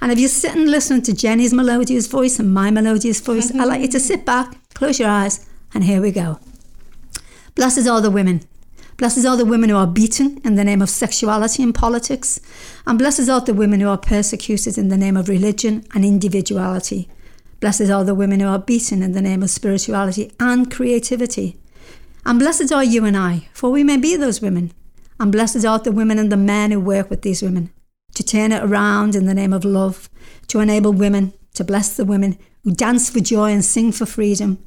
And 0.00 0.12
if 0.12 0.18
you're 0.18 0.28
sitting 0.28 0.66
listening 0.66 1.02
to 1.02 1.14
Jenny's 1.14 1.52
melodious 1.52 2.06
voice 2.06 2.38
and 2.38 2.54
my 2.54 2.70
melodious 2.70 3.20
voice, 3.20 3.50
I'd 3.52 3.64
like 3.64 3.80
you 3.80 3.88
to 3.88 4.00
sit 4.00 4.24
back, 4.24 4.54
close 4.74 5.00
your 5.00 5.08
eyes, 5.08 5.44
and 5.74 5.82
here 5.82 6.00
we 6.00 6.12
go. 6.12 6.38
Blessed 7.54 7.86
are 7.86 8.00
the 8.00 8.10
women. 8.10 8.42
Blessed 8.96 9.26
are 9.26 9.36
the 9.36 9.44
women 9.44 9.68
who 9.68 9.76
are 9.76 9.86
beaten 9.86 10.40
in 10.44 10.54
the 10.54 10.64
name 10.64 10.80
of 10.80 10.88
sexuality 10.88 11.62
and 11.62 11.74
politics. 11.74 12.40
And 12.86 12.98
blessed 12.98 13.28
are 13.28 13.40
the 13.40 13.52
women 13.52 13.80
who 13.80 13.88
are 13.88 13.98
persecuted 13.98 14.78
in 14.78 14.88
the 14.88 14.96
name 14.96 15.16
of 15.16 15.28
religion 15.28 15.84
and 15.94 16.04
individuality. 16.04 17.08
Blessed 17.60 17.90
are 17.90 18.04
the 18.04 18.14
women 18.14 18.40
who 18.40 18.46
are 18.46 18.58
beaten 18.58 19.02
in 19.02 19.12
the 19.12 19.22
name 19.22 19.42
of 19.42 19.50
spirituality 19.50 20.32
and 20.40 20.70
creativity. 20.70 21.58
And 22.24 22.38
blessed 22.38 22.72
are 22.72 22.84
you 22.84 23.04
and 23.04 23.16
I, 23.16 23.48
for 23.52 23.70
we 23.70 23.84
may 23.84 23.96
be 23.96 24.16
those 24.16 24.40
women. 24.40 24.72
And 25.20 25.30
blessed 25.30 25.64
are 25.64 25.78
the 25.78 25.92
women 25.92 26.18
and 26.18 26.32
the 26.32 26.36
men 26.36 26.70
who 26.70 26.80
work 26.80 27.10
with 27.10 27.22
these 27.22 27.42
women, 27.42 27.70
to 28.14 28.22
turn 28.22 28.50
it 28.50 28.62
around 28.62 29.14
in 29.14 29.26
the 29.26 29.34
name 29.34 29.52
of 29.52 29.64
love, 29.64 30.08
to 30.48 30.60
enable 30.60 30.92
women, 30.92 31.34
to 31.54 31.64
bless 31.64 31.96
the 31.96 32.04
women 32.04 32.38
who 32.64 32.72
dance 32.72 33.10
for 33.10 33.20
joy 33.20 33.50
and 33.50 33.64
sing 33.64 33.92
for 33.92 34.06
freedom, 34.06 34.58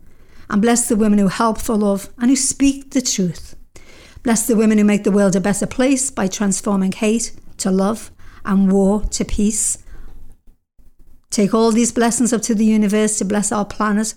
and 0.50 0.62
bless 0.62 0.88
the 0.88 0.96
women 0.96 1.20
who 1.20 1.28
help 1.28 1.60
for 1.60 1.76
love 1.76 2.10
and 2.18 2.30
who 2.30 2.36
speak 2.36 2.92
the 2.92 3.02
truth. 3.02 3.56
Bless 4.24 4.48
the 4.48 4.56
women 4.56 4.78
who 4.78 4.84
make 4.84 5.04
the 5.04 5.12
world 5.12 5.36
a 5.36 5.42
better 5.42 5.68
place 5.68 6.10
by 6.10 6.28
transforming 6.28 6.92
hate 6.92 7.34
to 7.58 7.72
love 7.72 8.12
and 8.44 8.72
war 8.72 9.02
to 9.12 9.26
peace. 9.26 9.78
Take 11.30 11.54
all 11.54 11.72
these 11.72 11.92
blessings 11.92 12.32
up 12.32 12.42
to 12.44 12.56
the 12.56 12.66
universe 12.66 13.18
to 13.18 13.26
bless 13.26 13.52
our 13.52 13.66
planet 13.66 14.16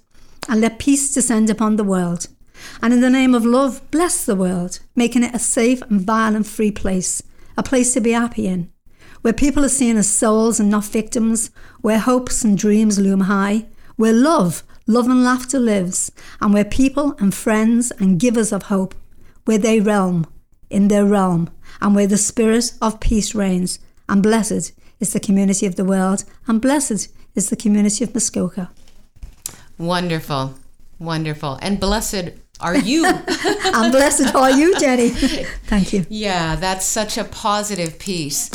and 0.48 0.60
let 0.60 0.78
peace 0.78 1.12
descend 1.12 1.50
upon 1.50 1.76
the 1.76 1.84
world. 1.84 2.28
And 2.82 2.92
in 2.92 3.00
the 3.00 3.10
name 3.10 3.34
of 3.34 3.44
love, 3.44 3.82
bless 3.90 4.24
the 4.24 4.36
world, 4.36 4.80
making 4.96 5.24
it 5.24 5.34
a 5.34 5.38
safe 5.38 5.82
and 5.82 6.00
violent 6.00 6.46
free 6.46 6.70
place, 6.70 7.22
a 7.56 7.62
place 7.62 7.92
to 7.94 8.00
be 8.00 8.12
happy 8.12 8.46
in, 8.46 8.72
where 9.22 9.32
people 9.32 9.64
are 9.64 9.68
seen 9.68 9.96
as 9.96 10.08
souls 10.08 10.58
and 10.58 10.70
not 10.70 10.84
victims, 10.84 11.50
where 11.80 11.98
hopes 11.98 12.44
and 12.44 12.56
dreams 12.56 12.98
loom 12.98 13.20
high, 13.22 13.66
where 13.96 14.12
love, 14.12 14.62
love 14.88 15.06
and 15.06 15.22
laughter 15.22 15.60
lives, 15.60 16.10
and 16.40 16.52
where 16.52 16.64
people 16.64 17.14
and 17.20 17.32
friends 17.32 17.92
and 18.00 18.18
givers 18.18 18.52
of 18.52 18.64
hope, 18.64 18.94
where 19.44 19.58
they 19.58 19.78
realm 19.80 20.26
in 20.70 20.88
their 20.88 21.04
realm, 21.04 21.48
and 21.80 21.94
where 21.94 22.06
the 22.08 22.16
spirit 22.18 22.72
of 22.82 22.98
peace 22.98 23.34
reigns, 23.34 23.78
and 24.08 24.22
blessed 24.22 24.72
is 24.98 25.12
the 25.12 25.20
community 25.20 25.66
of 25.66 25.76
the 25.76 25.84
world, 25.84 26.24
and 26.48 26.60
blessed 26.60 27.08
is 27.36 27.48
the 27.50 27.56
community 27.56 28.02
of 28.02 28.12
Muskoka. 28.14 28.70
Wonderful, 29.78 30.54
wonderful, 30.98 31.58
and 31.62 31.78
blessed 31.78 32.30
are 32.60 32.76
you. 32.76 33.04
and 33.06 33.92
blessed 33.92 34.34
are 34.34 34.50
you, 34.50 34.76
Jenny. 34.80 35.10
Thank 35.10 35.92
you. 35.92 36.04
yeah, 36.08 36.56
that's 36.56 36.84
such 36.84 37.16
a 37.16 37.24
positive 37.24 37.98
piece. 37.98 38.50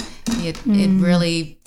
It 0.45 0.57
it 0.65 0.89
really, 1.01 1.59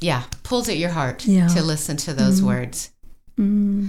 yeah, 0.00 0.22
pulls 0.42 0.68
at 0.68 0.78
your 0.78 0.90
heart 0.90 1.18
Mm. 1.24 1.34
Yeah. 1.34 1.46
Mm. 1.48 1.54
to 1.56 1.62
listen 1.62 1.96
to 1.98 2.14
those 2.14 2.42
words. 2.42 2.90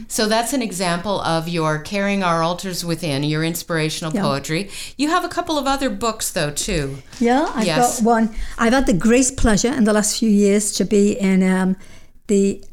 So 0.08 0.28
that's 0.28 0.54
an 0.54 0.62
example 0.62 1.22
of 1.22 1.48
your 1.50 1.80
carrying 1.80 2.22
our 2.24 2.44
altars 2.44 2.86
within 2.86 3.24
your 3.24 3.44
inspirational 3.44 4.14
Yeah. 4.14 4.22
poetry. 4.22 4.70
You 4.98 5.10
have 5.10 5.26
a 5.26 5.28
couple 5.30 5.58
of 5.58 5.66
other 5.66 5.90
books 5.90 6.32
though 6.32 6.52
too. 6.52 6.98
Yeah, 7.20 7.50
I've 7.56 7.66
Yes. 7.66 7.98
got 8.00 8.06
one. 8.06 8.30
I've 8.60 8.74
had 8.74 8.86
the 8.86 8.94
great 8.94 9.38
pleasure 9.38 9.74
in 9.74 9.86
the 9.86 9.94
last 9.94 10.20
few 10.20 10.30
years 10.30 10.72
to 10.74 10.86
be 10.86 11.14
in 11.20 11.42
um, 11.42 11.76
the 12.28 12.64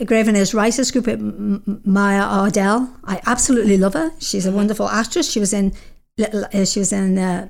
Gravenhurst 0.00 0.52
Writers 0.52 0.90
Group 0.90 1.08
M- 1.08 1.80
Maya 1.84 2.22
Ardal. 2.24 2.88
I 3.04 3.20
absolutely 3.26 3.78
love 3.78 3.94
her. 3.94 4.10
She's 4.18 4.44
Mm-hmm. 4.44 4.52
a 4.54 4.56
wonderful 4.56 4.88
actress. 4.90 5.30
She 5.30 5.40
was 5.40 5.52
in 5.54 5.72
Little. 6.18 6.44
Uh, 6.52 6.64
she 6.64 6.80
was 6.80 6.92
in. 6.92 7.18
Uh, 7.18 7.48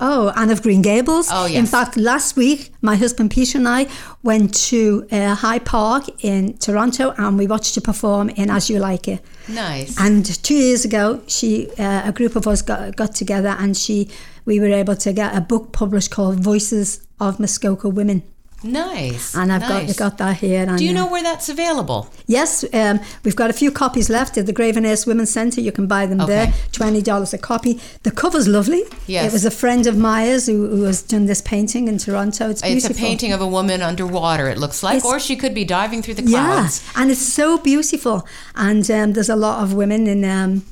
Oh, 0.00 0.32
Anne 0.36 0.50
of 0.50 0.62
Green 0.62 0.80
Gables. 0.80 1.28
Oh, 1.30 1.46
yes. 1.46 1.58
In 1.58 1.66
fact, 1.66 1.96
last 1.96 2.36
week, 2.36 2.72
my 2.82 2.94
husband 2.94 3.32
Peter 3.32 3.58
and 3.58 3.68
I 3.68 3.88
went 4.22 4.54
to 4.68 5.06
uh, 5.10 5.34
High 5.34 5.58
Park 5.58 6.04
in 6.24 6.56
Toronto 6.58 7.14
and 7.16 7.36
we 7.36 7.48
watched 7.48 7.74
her 7.74 7.80
perform 7.80 8.30
in 8.30 8.48
As 8.48 8.70
You 8.70 8.78
Like 8.78 9.08
It. 9.08 9.20
Nice. 9.48 9.98
And 9.98 10.24
two 10.44 10.54
years 10.54 10.84
ago, 10.84 11.20
she 11.26 11.68
uh, 11.78 12.02
a 12.04 12.12
group 12.12 12.36
of 12.36 12.46
us 12.46 12.62
got, 12.62 12.94
got 12.94 13.14
together 13.14 13.56
and 13.58 13.76
she 13.76 14.08
we 14.44 14.60
were 14.60 14.66
able 14.72 14.96
to 14.96 15.12
get 15.12 15.36
a 15.36 15.40
book 15.40 15.72
published 15.72 16.10
called 16.10 16.40
Voices 16.40 17.06
of 17.20 17.38
Muskoka 17.40 17.88
Women. 17.88 18.22
Nice. 18.62 19.36
and 19.36 19.52
I've 19.52 19.60
nice. 19.60 19.96
got 19.96 20.10
got 20.10 20.18
that 20.18 20.36
here. 20.38 20.64
And, 20.68 20.78
Do 20.78 20.84
you 20.84 20.90
uh, 20.90 20.94
know 20.94 21.06
where 21.06 21.22
that's 21.22 21.48
available? 21.48 22.10
Yes, 22.26 22.64
um, 22.74 22.98
we've 23.24 23.36
got 23.36 23.50
a 23.50 23.52
few 23.52 23.70
copies 23.70 24.10
left 24.10 24.36
at 24.36 24.46
the 24.46 24.52
Gravenhurst 24.52 25.06
Women's 25.06 25.30
Centre. 25.30 25.60
You 25.60 25.70
can 25.70 25.86
buy 25.86 26.06
them 26.06 26.18
there, 26.26 26.52
twenty 26.72 27.00
dollars 27.00 27.32
a 27.32 27.38
copy. 27.38 27.80
The 28.02 28.10
cover's 28.10 28.48
lovely. 28.48 28.82
Yes. 29.06 29.30
it 29.30 29.32
was 29.32 29.44
a 29.44 29.50
friend 29.50 29.86
of 29.86 29.96
Myers 29.96 30.46
who, 30.46 30.68
who 30.68 30.82
has 30.82 31.02
done 31.02 31.26
this 31.26 31.40
painting 31.40 31.86
in 31.88 31.98
Toronto. 31.98 32.50
It's 32.50 32.62
beautiful. 32.62 32.90
It's 32.90 32.98
a 32.98 33.02
painting 33.02 33.32
of 33.32 33.40
a 33.40 33.46
woman 33.46 33.80
underwater, 33.80 34.48
it 34.48 34.58
looks 34.58 34.82
like, 34.82 34.98
It's- 34.98 35.10
or 35.10 35.20
she 35.20 35.36
could 35.36 35.54
be 35.54 35.64
diving 35.64 36.02
through 36.02 36.14
the 36.14 36.22
clouds. 36.22 36.82
Yeah, 36.84 37.02
and 37.02 37.10
it's 37.10 37.20
so 37.20 37.58
beautiful. 37.58 38.26
And 38.56 38.90
um, 38.90 39.12
there's 39.12 39.28
a 39.28 39.36
lot 39.36 39.62
of 39.62 39.72
women 39.72 40.06
in 40.06 40.24
um, 40.24 40.64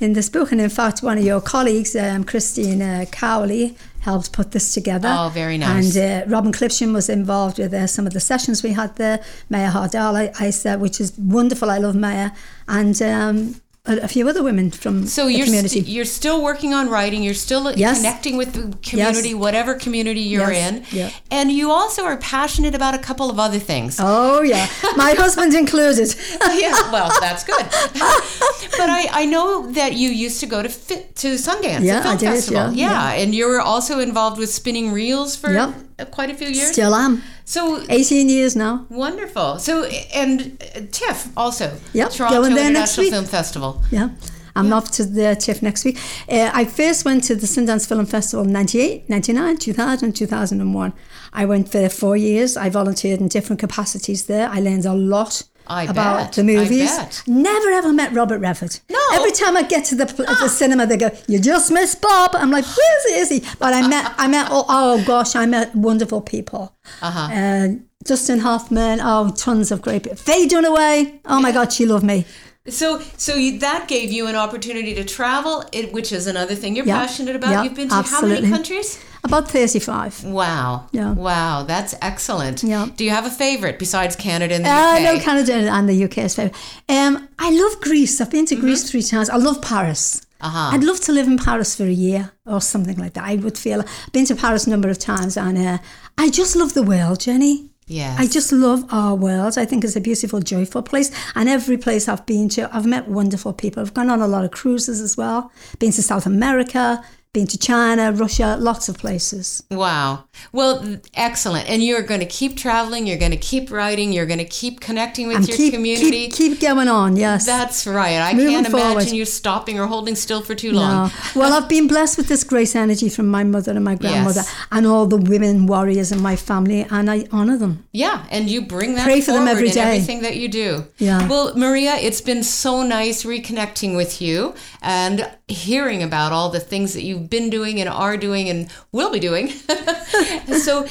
in 0.00 0.12
this 0.12 0.28
book. 0.28 0.52
And 0.52 0.60
in 0.60 0.68
fact, 0.70 1.02
one 1.02 1.16
of 1.18 1.24
your 1.24 1.40
colleagues, 1.40 1.96
um, 1.96 2.24
Christine 2.24 2.82
uh, 2.82 3.04
Cowley, 3.10 3.76
helped 4.02 4.32
put 4.32 4.50
this 4.50 4.74
together. 4.74 5.08
Oh, 5.10 5.30
very 5.32 5.58
nice. 5.58 5.96
And 5.96 6.24
uh, 6.24 6.30
Robin 6.30 6.52
Clipshin 6.52 6.92
was 6.92 7.08
involved 7.08 7.58
with 7.58 7.72
uh, 7.72 7.86
some 7.86 8.06
of 8.06 8.12
the 8.12 8.20
sessions 8.20 8.62
we 8.62 8.72
had 8.72 8.96
there. 8.96 9.20
Maya 9.48 9.70
Ardal, 9.70 10.16
I, 10.16 10.32
I 10.46 10.50
said, 10.50 10.80
which 10.80 11.00
is 11.00 11.16
wonderful. 11.16 11.70
I 11.70 11.78
love 11.78 11.94
Maya. 11.94 12.30
And 12.66 13.00
um, 13.00 13.60
a, 13.84 13.96
a 14.04 14.08
few 14.08 14.28
other 14.28 14.42
women 14.44 14.70
from 14.70 15.06
So 15.06 15.24
the 15.26 15.32
you're 15.32 15.44
community. 15.46 15.80
st- 15.80 15.88
you're 15.88 16.04
still 16.04 16.40
working 16.42 16.72
on 16.72 16.88
writing. 16.88 17.22
You're 17.24 17.34
still 17.34 17.66
uh, 17.66 17.72
Yes. 17.76 17.96
connecting 17.98 18.36
with 18.36 18.52
the 18.52 18.76
community, 18.88 19.34
whatever 19.34 19.74
community 19.74 20.20
you're 20.20 20.52
Yes. 20.52 20.72
in, 20.92 20.98
Yeah. 20.98 21.10
and 21.32 21.50
you 21.50 21.72
also 21.72 22.04
are 22.04 22.16
passionate 22.18 22.76
about 22.76 22.94
a 22.94 22.98
couple 22.98 23.28
of 23.28 23.40
other 23.40 23.58
things. 23.58 23.96
oh, 23.98 24.40
yeah. 24.42 24.68
My 24.96 25.14
husband 25.14 25.52
included. 25.54 26.14
Oh, 26.40 26.52
yeah, 26.56 26.72
well, 26.92 27.10
that's 27.20 27.42
good. 27.42 27.64
but 28.78 28.88
I, 28.88 29.08
I 29.10 29.24
know 29.26 29.66
that 29.72 29.94
you 29.94 30.10
used 30.10 30.38
to 30.40 30.46
go 30.46 30.62
to 30.62 30.68
fit, 30.68 31.16
to 31.16 31.34
Sundance, 31.34 31.80
the 31.80 31.86
Yeah, 31.86 32.02
film 32.02 32.14
I 32.14 32.18
did, 32.18 32.30
festival. 32.30 32.72
yeah, 32.72 33.12
and 33.14 33.34
you 33.34 33.48
were 33.48 33.60
also 33.60 33.98
involved 33.98 34.38
with 34.38 34.52
spinning 34.52 34.92
reels 34.92 35.34
for 35.34 35.52
Yep. 35.52 35.74
Uh, 36.02 36.04
quite 36.06 36.30
a 36.30 36.34
few 36.34 36.48
years. 36.48 36.72
Still 36.72 36.94
am. 36.94 37.22
So 37.44 37.84
18 37.88 38.28
years 38.28 38.56
now. 38.56 38.86
wonderful. 38.88 39.58
So 39.58 39.84
and 40.14 40.62
uh, 40.76 40.80
TIFF 40.90 41.28
also, 41.36 41.76
Yep, 41.92 42.10
Toronto 42.10 42.40
going 42.42 42.54
there 42.54 42.70
next 42.72 42.98
International 42.98 43.04
week. 43.04 43.12
Film 43.12 43.24
Festival. 43.24 43.82
Yeah. 43.90 44.08
I'm 44.54 44.72
off 44.72 44.90
to 44.92 45.04
the 45.04 45.34
TIFF 45.34 45.62
next 45.62 45.84
week. 45.84 45.98
Uh, 46.28 46.50
I 46.52 46.66
first 46.66 47.04
went 47.04 47.24
to 47.24 47.34
the 47.34 47.46
Sundance 47.46 47.88
Film 47.88 48.04
Festival 48.04 48.44
in 48.44 48.52
98, 48.52 49.08
99, 49.08 49.56
2000, 49.56 50.12
2001. 50.12 50.92
I 51.32 51.46
went 51.46 51.72
there 51.72 51.88
four 51.88 52.16
years. 52.18 52.56
I 52.56 52.68
volunteered 52.68 53.20
in 53.20 53.28
different 53.28 53.60
capacities 53.60 54.26
there. 54.26 54.48
I 54.50 54.60
learned 54.60 54.84
a 54.84 54.92
lot 54.92 55.42
I 55.66 55.84
about 55.84 56.16
bet. 56.18 56.32
the 56.32 56.44
movies. 56.44 56.90
I 56.92 57.04
bet. 57.04 57.22
Never 57.26 57.68
ever 57.70 57.92
met 57.92 58.12
Robert 58.12 58.38
Redford. 58.38 58.78
No. 58.90 58.98
Ah. 58.98 59.16
Every 59.16 59.32
time 59.32 59.56
I 59.56 59.62
get 59.62 59.84
to 59.86 59.94
the, 59.94 60.06
pl- 60.06 60.26
the 60.26 60.48
cinema, 60.48 60.86
they 60.86 60.96
go, 60.96 61.10
"You 61.28 61.38
just 61.38 61.70
missed 61.70 62.00
Bob." 62.00 62.30
I'm 62.34 62.50
like, 62.50 62.64
"Where's 62.64 63.04
he? 63.08 63.14
Is 63.20 63.28
he?" 63.28 63.56
But 63.58 63.72
I 63.74 63.86
met, 63.94 64.12
I 64.16 64.28
met, 64.28 64.48
oh, 64.50 64.64
oh 64.68 65.04
gosh, 65.06 65.34
I 65.36 65.46
met 65.46 65.74
wonderful 65.74 66.20
people. 66.20 66.74
Uh-huh. 67.00 67.32
Uh, 67.32 67.68
Dustin 68.04 68.40
Hoffman, 68.40 69.00
oh, 69.00 69.30
tons 69.36 69.70
of 69.70 69.80
great 69.82 70.02
people. 70.02 70.16
Faye 70.16 70.48
Dunaway, 70.48 71.20
oh 71.26 71.40
my 71.40 71.52
God, 71.52 71.72
she 71.72 71.86
loved 71.86 72.04
me. 72.04 72.24
So, 72.68 73.00
so 73.16 73.34
you, 73.34 73.58
that 73.58 73.88
gave 73.88 74.12
you 74.12 74.28
an 74.28 74.36
opportunity 74.36 74.94
to 74.94 75.02
travel, 75.04 75.64
it, 75.72 75.92
which 75.92 76.12
is 76.12 76.28
another 76.28 76.54
thing 76.54 76.76
you're 76.76 76.86
Yeah. 76.86 77.00
passionate 77.00 77.34
about. 77.34 77.50
Yeah, 77.50 77.62
You've 77.64 77.74
been 77.74 77.88
to 77.88 78.02
how 78.02 78.20
many 78.24 78.48
countries? 78.48 79.00
About 79.24 79.50
35. 79.50 80.24
Wow. 80.24 80.86
Yeah. 80.92 81.12
Wow, 81.12 81.64
that's 81.64 81.94
excellent. 82.00 82.62
Yeah. 82.62 82.86
Do 82.96 83.04
you 83.04 83.10
have 83.10 83.26
a 83.26 83.30
favorite 83.30 83.78
besides 83.80 84.14
Canada 84.14 84.54
and 84.54 84.64
the 84.64 84.70
Uh, 84.70 84.94
UK? 84.96 85.02
no, 85.02 85.18
Canada 85.20 85.52
and 85.54 85.88
the 85.88 86.04
UK 86.04 86.18
is 86.24 86.34
favorite. 86.36 86.54
Um, 86.88 87.28
I 87.38 87.50
love 87.50 87.80
Greece. 87.80 88.20
I've 88.20 88.30
been 88.30 88.46
to 88.46 88.56
Greece 88.56 88.88
three 88.88 89.02
times. 89.02 89.28
I 89.28 89.36
love 89.36 89.60
Paris. 89.60 90.20
Mm-hmm. 90.40 90.46
Uh-huh. 90.46 90.70
I'd 90.74 90.82
love 90.84 91.00
to 91.00 91.12
live 91.12 91.26
in 91.28 91.38
Paris 91.38 91.74
for 91.76 91.84
a 91.84 91.90
year 91.92 92.32
or 92.46 92.60
something 92.60 92.96
like 92.96 93.14
that. 93.14 93.24
I 93.24 93.36
would 93.36 93.56
feel. 93.58 93.80
I've 93.80 94.12
been 94.12 94.24
to 94.26 94.34
Paris 94.36 94.66
a 94.66 94.70
number 94.70 94.88
of 94.88 94.98
times, 94.98 95.36
and 95.36 95.56
uh, 95.58 95.78
I 96.18 96.30
just 96.30 96.56
love 96.56 96.74
the 96.74 96.82
world, 96.82 97.20
Jenny. 97.20 97.70
Yes. 97.92 98.18
I 98.18 98.26
just 98.26 98.52
love 98.52 98.86
our 98.90 99.14
world. 99.14 99.58
I 99.58 99.66
think 99.66 99.84
it's 99.84 99.96
a 99.96 100.00
beautiful, 100.00 100.40
joyful 100.40 100.82
place. 100.82 101.10
And 101.34 101.48
every 101.48 101.76
place 101.76 102.08
I've 102.08 102.24
been 102.24 102.48
to, 102.50 102.74
I've 102.74 102.86
met 102.86 103.06
wonderful 103.06 103.52
people. 103.52 103.82
I've 103.82 103.92
gone 103.92 104.08
on 104.08 104.20
a 104.22 104.26
lot 104.26 104.44
of 104.44 104.50
cruises 104.50 105.00
as 105.00 105.16
well. 105.16 105.52
Been 105.78 105.92
to 105.92 106.02
South 106.02 106.24
America, 106.24 107.04
been 107.32 107.46
to 107.46 107.56
China, 107.56 108.12
Russia, 108.12 108.58
lots 108.60 108.90
of 108.90 108.98
places. 108.98 109.62
Wow. 109.70 110.24
Well, 110.52 110.98
excellent. 111.14 111.66
And 111.70 111.82
you're 111.82 112.02
going 112.02 112.20
to 112.20 112.26
keep 112.26 112.58
traveling. 112.58 113.06
You're 113.06 113.16
going 113.18 113.30
to 113.30 113.38
keep 113.38 113.70
writing. 113.70 114.12
You're 114.12 114.26
going 114.26 114.38
to 114.38 114.44
keep 114.44 114.80
connecting 114.80 115.28
with 115.28 115.36
And 115.38 115.48
your 115.48 115.56
keep, 115.56 115.72
community. 115.72 116.28
keep 116.28 116.32
keep 116.34 116.60
going 116.60 116.88
on. 116.88 117.16
Yes. 117.16 117.46
That's 117.46 117.86
right. 117.86 118.16
I 118.18 118.34
Moving 118.34 118.50
can't 118.52 118.66
imagine 118.66 118.88
forward. 118.90 119.08
you 119.12 119.24
stopping 119.24 119.80
or 119.80 119.86
holding 119.86 120.14
still 120.14 120.42
for 120.42 120.54
too 120.54 120.72
long. 120.72 121.08
No. 121.34 121.40
Well, 121.40 121.54
I've 121.54 121.68
been 121.76 121.86
blessed 121.86 122.18
with 122.18 122.28
this 122.28 122.44
grace 122.44 122.76
energy 122.76 123.08
from 123.08 123.28
my 123.28 123.44
mother 123.44 123.72
and 123.72 123.82
my 123.84 123.94
grandmother 123.94 124.42
Yes. 124.44 124.54
and 124.70 124.86
all 124.86 125.06
the 125.06 125.16
women 125.16 125.66
warriors 125.66 126.12
in 126.12 126.20
my 126.20 126.36
family, 126.36 126.86
and 126.90 127.10
I 127.10 127.26
honour 127.32 127.56
them. 127.56 127.86
Yeah, 127.92 128.26
and 128.30 128.50
you 128.50 128.60
bring 128.60 128.94
that 128.96 129.04
Pray 129.04 129.22
for 129.22 129.32
them 129.32 129.46
forward 129.46 129.64
in 129.64 129.78
everything 129.78 130.20
that 130.22 130.36
you 130.36 130.48
do. 130.48 130.84
Yeah. 130.98 131.26
Well, 131.28 131.56
Maria, 131.56 131.94
it's 131.96 132.20
been 132.20 132.42
so 132.42 132.82
nice 132.82 133.24
reconnecting 133.24 133.96
with 133.96 134.20
you 134.20 134.54
and 134.82 135.26
hearing 135.52 136.02
about 136.02 136.32
all 136.32 136.48
the 136.48 136.60
things 136.60 136.94
that 136.94 137.02
you've 137.02 137.30
been 137.30 137.50
doing 137.50 137.80
and 137.80 137.88
are 137.88 138.16
doing 138.16 138.48
and 138.48 138.68
will 138.90 139.10
be 139.12 139.20
doing. 139.20 139.48
so 140.58 140.86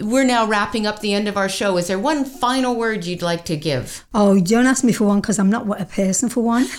we're 0.00 0.24
now 0.24 0.46
wrapping 0.46 0.86
up 0.86 1.00
the 1.00 1.14
end 1.14 1.28
of 1.28 1.36
our 1.36 1.48
show. 1.48 1.76
Is 1.76 1.86
there 1.86 1.98
one 1.98 2.24
final 2.24 2.74
word 2.74 3.04
you'd 3.04 3.22
like 3.22 3.44
to 3.46 3.56
give? 3.56 4.04
Oh, 4.14 4.40
don't 4.40 4.66
ask 4.66 4.82
me 4.84 4.92
for 4.92 5.04
one 5.04 5.20
because 5.20 5.38
I'm 5.38 5.50
not 5.50 5.66
what 5.66 5.80
a 5.80 5.86
person 5.86 6.28
for 6.28 6.42
one. 6.42 6.66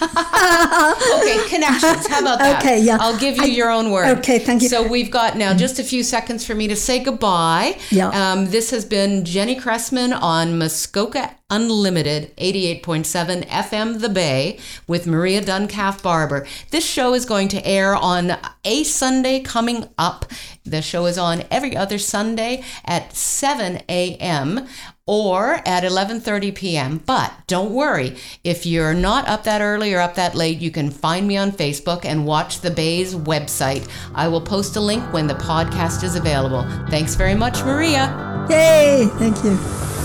Okay, 1.18 1.48
connections. 1.50 2.08
How 2.08 2.22
about 2.22 2.40
that? 2.40 2.62
Okay, 2.62 2.82
yeah. 2.82 2.98
I'll 3.00 3.18
give 3.18 3.38
you 3.38 3.44
I- 3.44 3.48
your 3.48 3.70
own 3.70 3.92
word. 3.92 4.18
okay, 4.20 4.40
thank 4.40 4.62
you. 4.62 4.70
So 4.70 4.88
we've 4.88 5.12
got 5.12 5.36
now 5.38 5.54
just 5.54 5.80
a 5.80 5.84
few 5.84 6.04
seconds 6.04 6.46
for 6.46 6.56
me 6.56 6.68
to 6.68 6.76
say 6.76 7.00
goodbye. 7.04 7.78
Yeah. 7.90 8.10
Um, 8.10 8.48
this 8.48 8.72
has 8.72 8.86
been 8.86 9.26
Jenny 9.26 9.56
Cressman 9.56 10.14
on 10.14 10.58
Muskoka 10.58 11.36
Unlimited, 11.50 12.36
88.7 12.36 13.48
FM 13.48 14.02
The 14.02 14.10
Bay, 14.10 14.60
with 14.86 15.08
Maria 15.08 15.42
Duncalf 15.42 16.04
Barber. 16.04 16.46
This 16.72 16.86
show 16.86 17.14
is 17.14 17.26
going 17.26 17.48
to 17.48 17.66
air 17.66 17.96
on 17.96 18.38
a 18.66 18.84
Sunday 18.84 19.40
coming 19.40 19.88
up. 19.98 20.26
The 20.66 20.82
show 20.82 21.06
is 21.06 21.18
on 21.18 21.46
every 21.50 21.74
other 21.74 22.00
Sunday 22.00 22.66
at 22.84 23.16
7 23.16 23.82
a.m. 23.88 24.68
or 25.06 25.62
at 25.66 25.84
11:30 25.84 26.54
p.m. 26.54 27.02
But 27.06 27.32
don't 27.48 27.72
worry, 27.72 28.18
if 28.44 28.66
you're 28.66 28.94
not 28.94 29.26
up 29.30 29.46
that 29.46 29.62
early 29.62 29.94
or 29.94 30.02
up 30.02 30.16
that 30.16 30.36
late, 30.36 30.60
you 30.60 30.70
can 30.70 30.92
find 30.92 31.26
me 31.26 31.38
on 31.38 31.54
Facebook 31.54 32.04
and 32.04 32.26
watch 32.26 32.60
the 32.60 32.72
Bay's 32.72 33.16
website. 33.16 33.88
I 34.14 34.28
will 34.28 34.42
post 34.42 34.76
a 34.76 34.82
link 34.82 35.14
when 35.14 35.28
the 35.28 35.36
podcast 35.36 36.04
is 36.04 36.18
available. 36.18 36.64
Thanks 36.90 37.16
very 37.16 37.36
much, 37.36 37.64
Maria. 37.64 38.46
Yay! 38.50 39.08
Thank 39.14 39.42
you. 39.46 39.97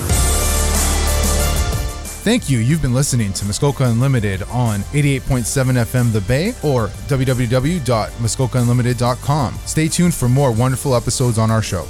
Thank 2.23 2.49
you. 2.49 2.61
You've 2.61 2.81
been 2.81 2.95
listening 2.95 3.33
to 3.33 3.45
Muskoka 3.45 3.83
Unlimited 3.83 4.45
on 4.45 4.83
88.7 4.93 5.85
FM 5.85 6.13
The 6.13 6.21
Bay 6.21 6.51
or 6.63 6.87
www.muskokaunlimited.com. 7.09 9.55
Stay 9.67 9.89
tuned 9.89 10.15
for 10.15 10.29
more 10.29 10.53
wonderful 10.53 10.95
episodes 10.95 11.37
on 11.37 11.51
our 11.51 11.63
show. 11.63 11.85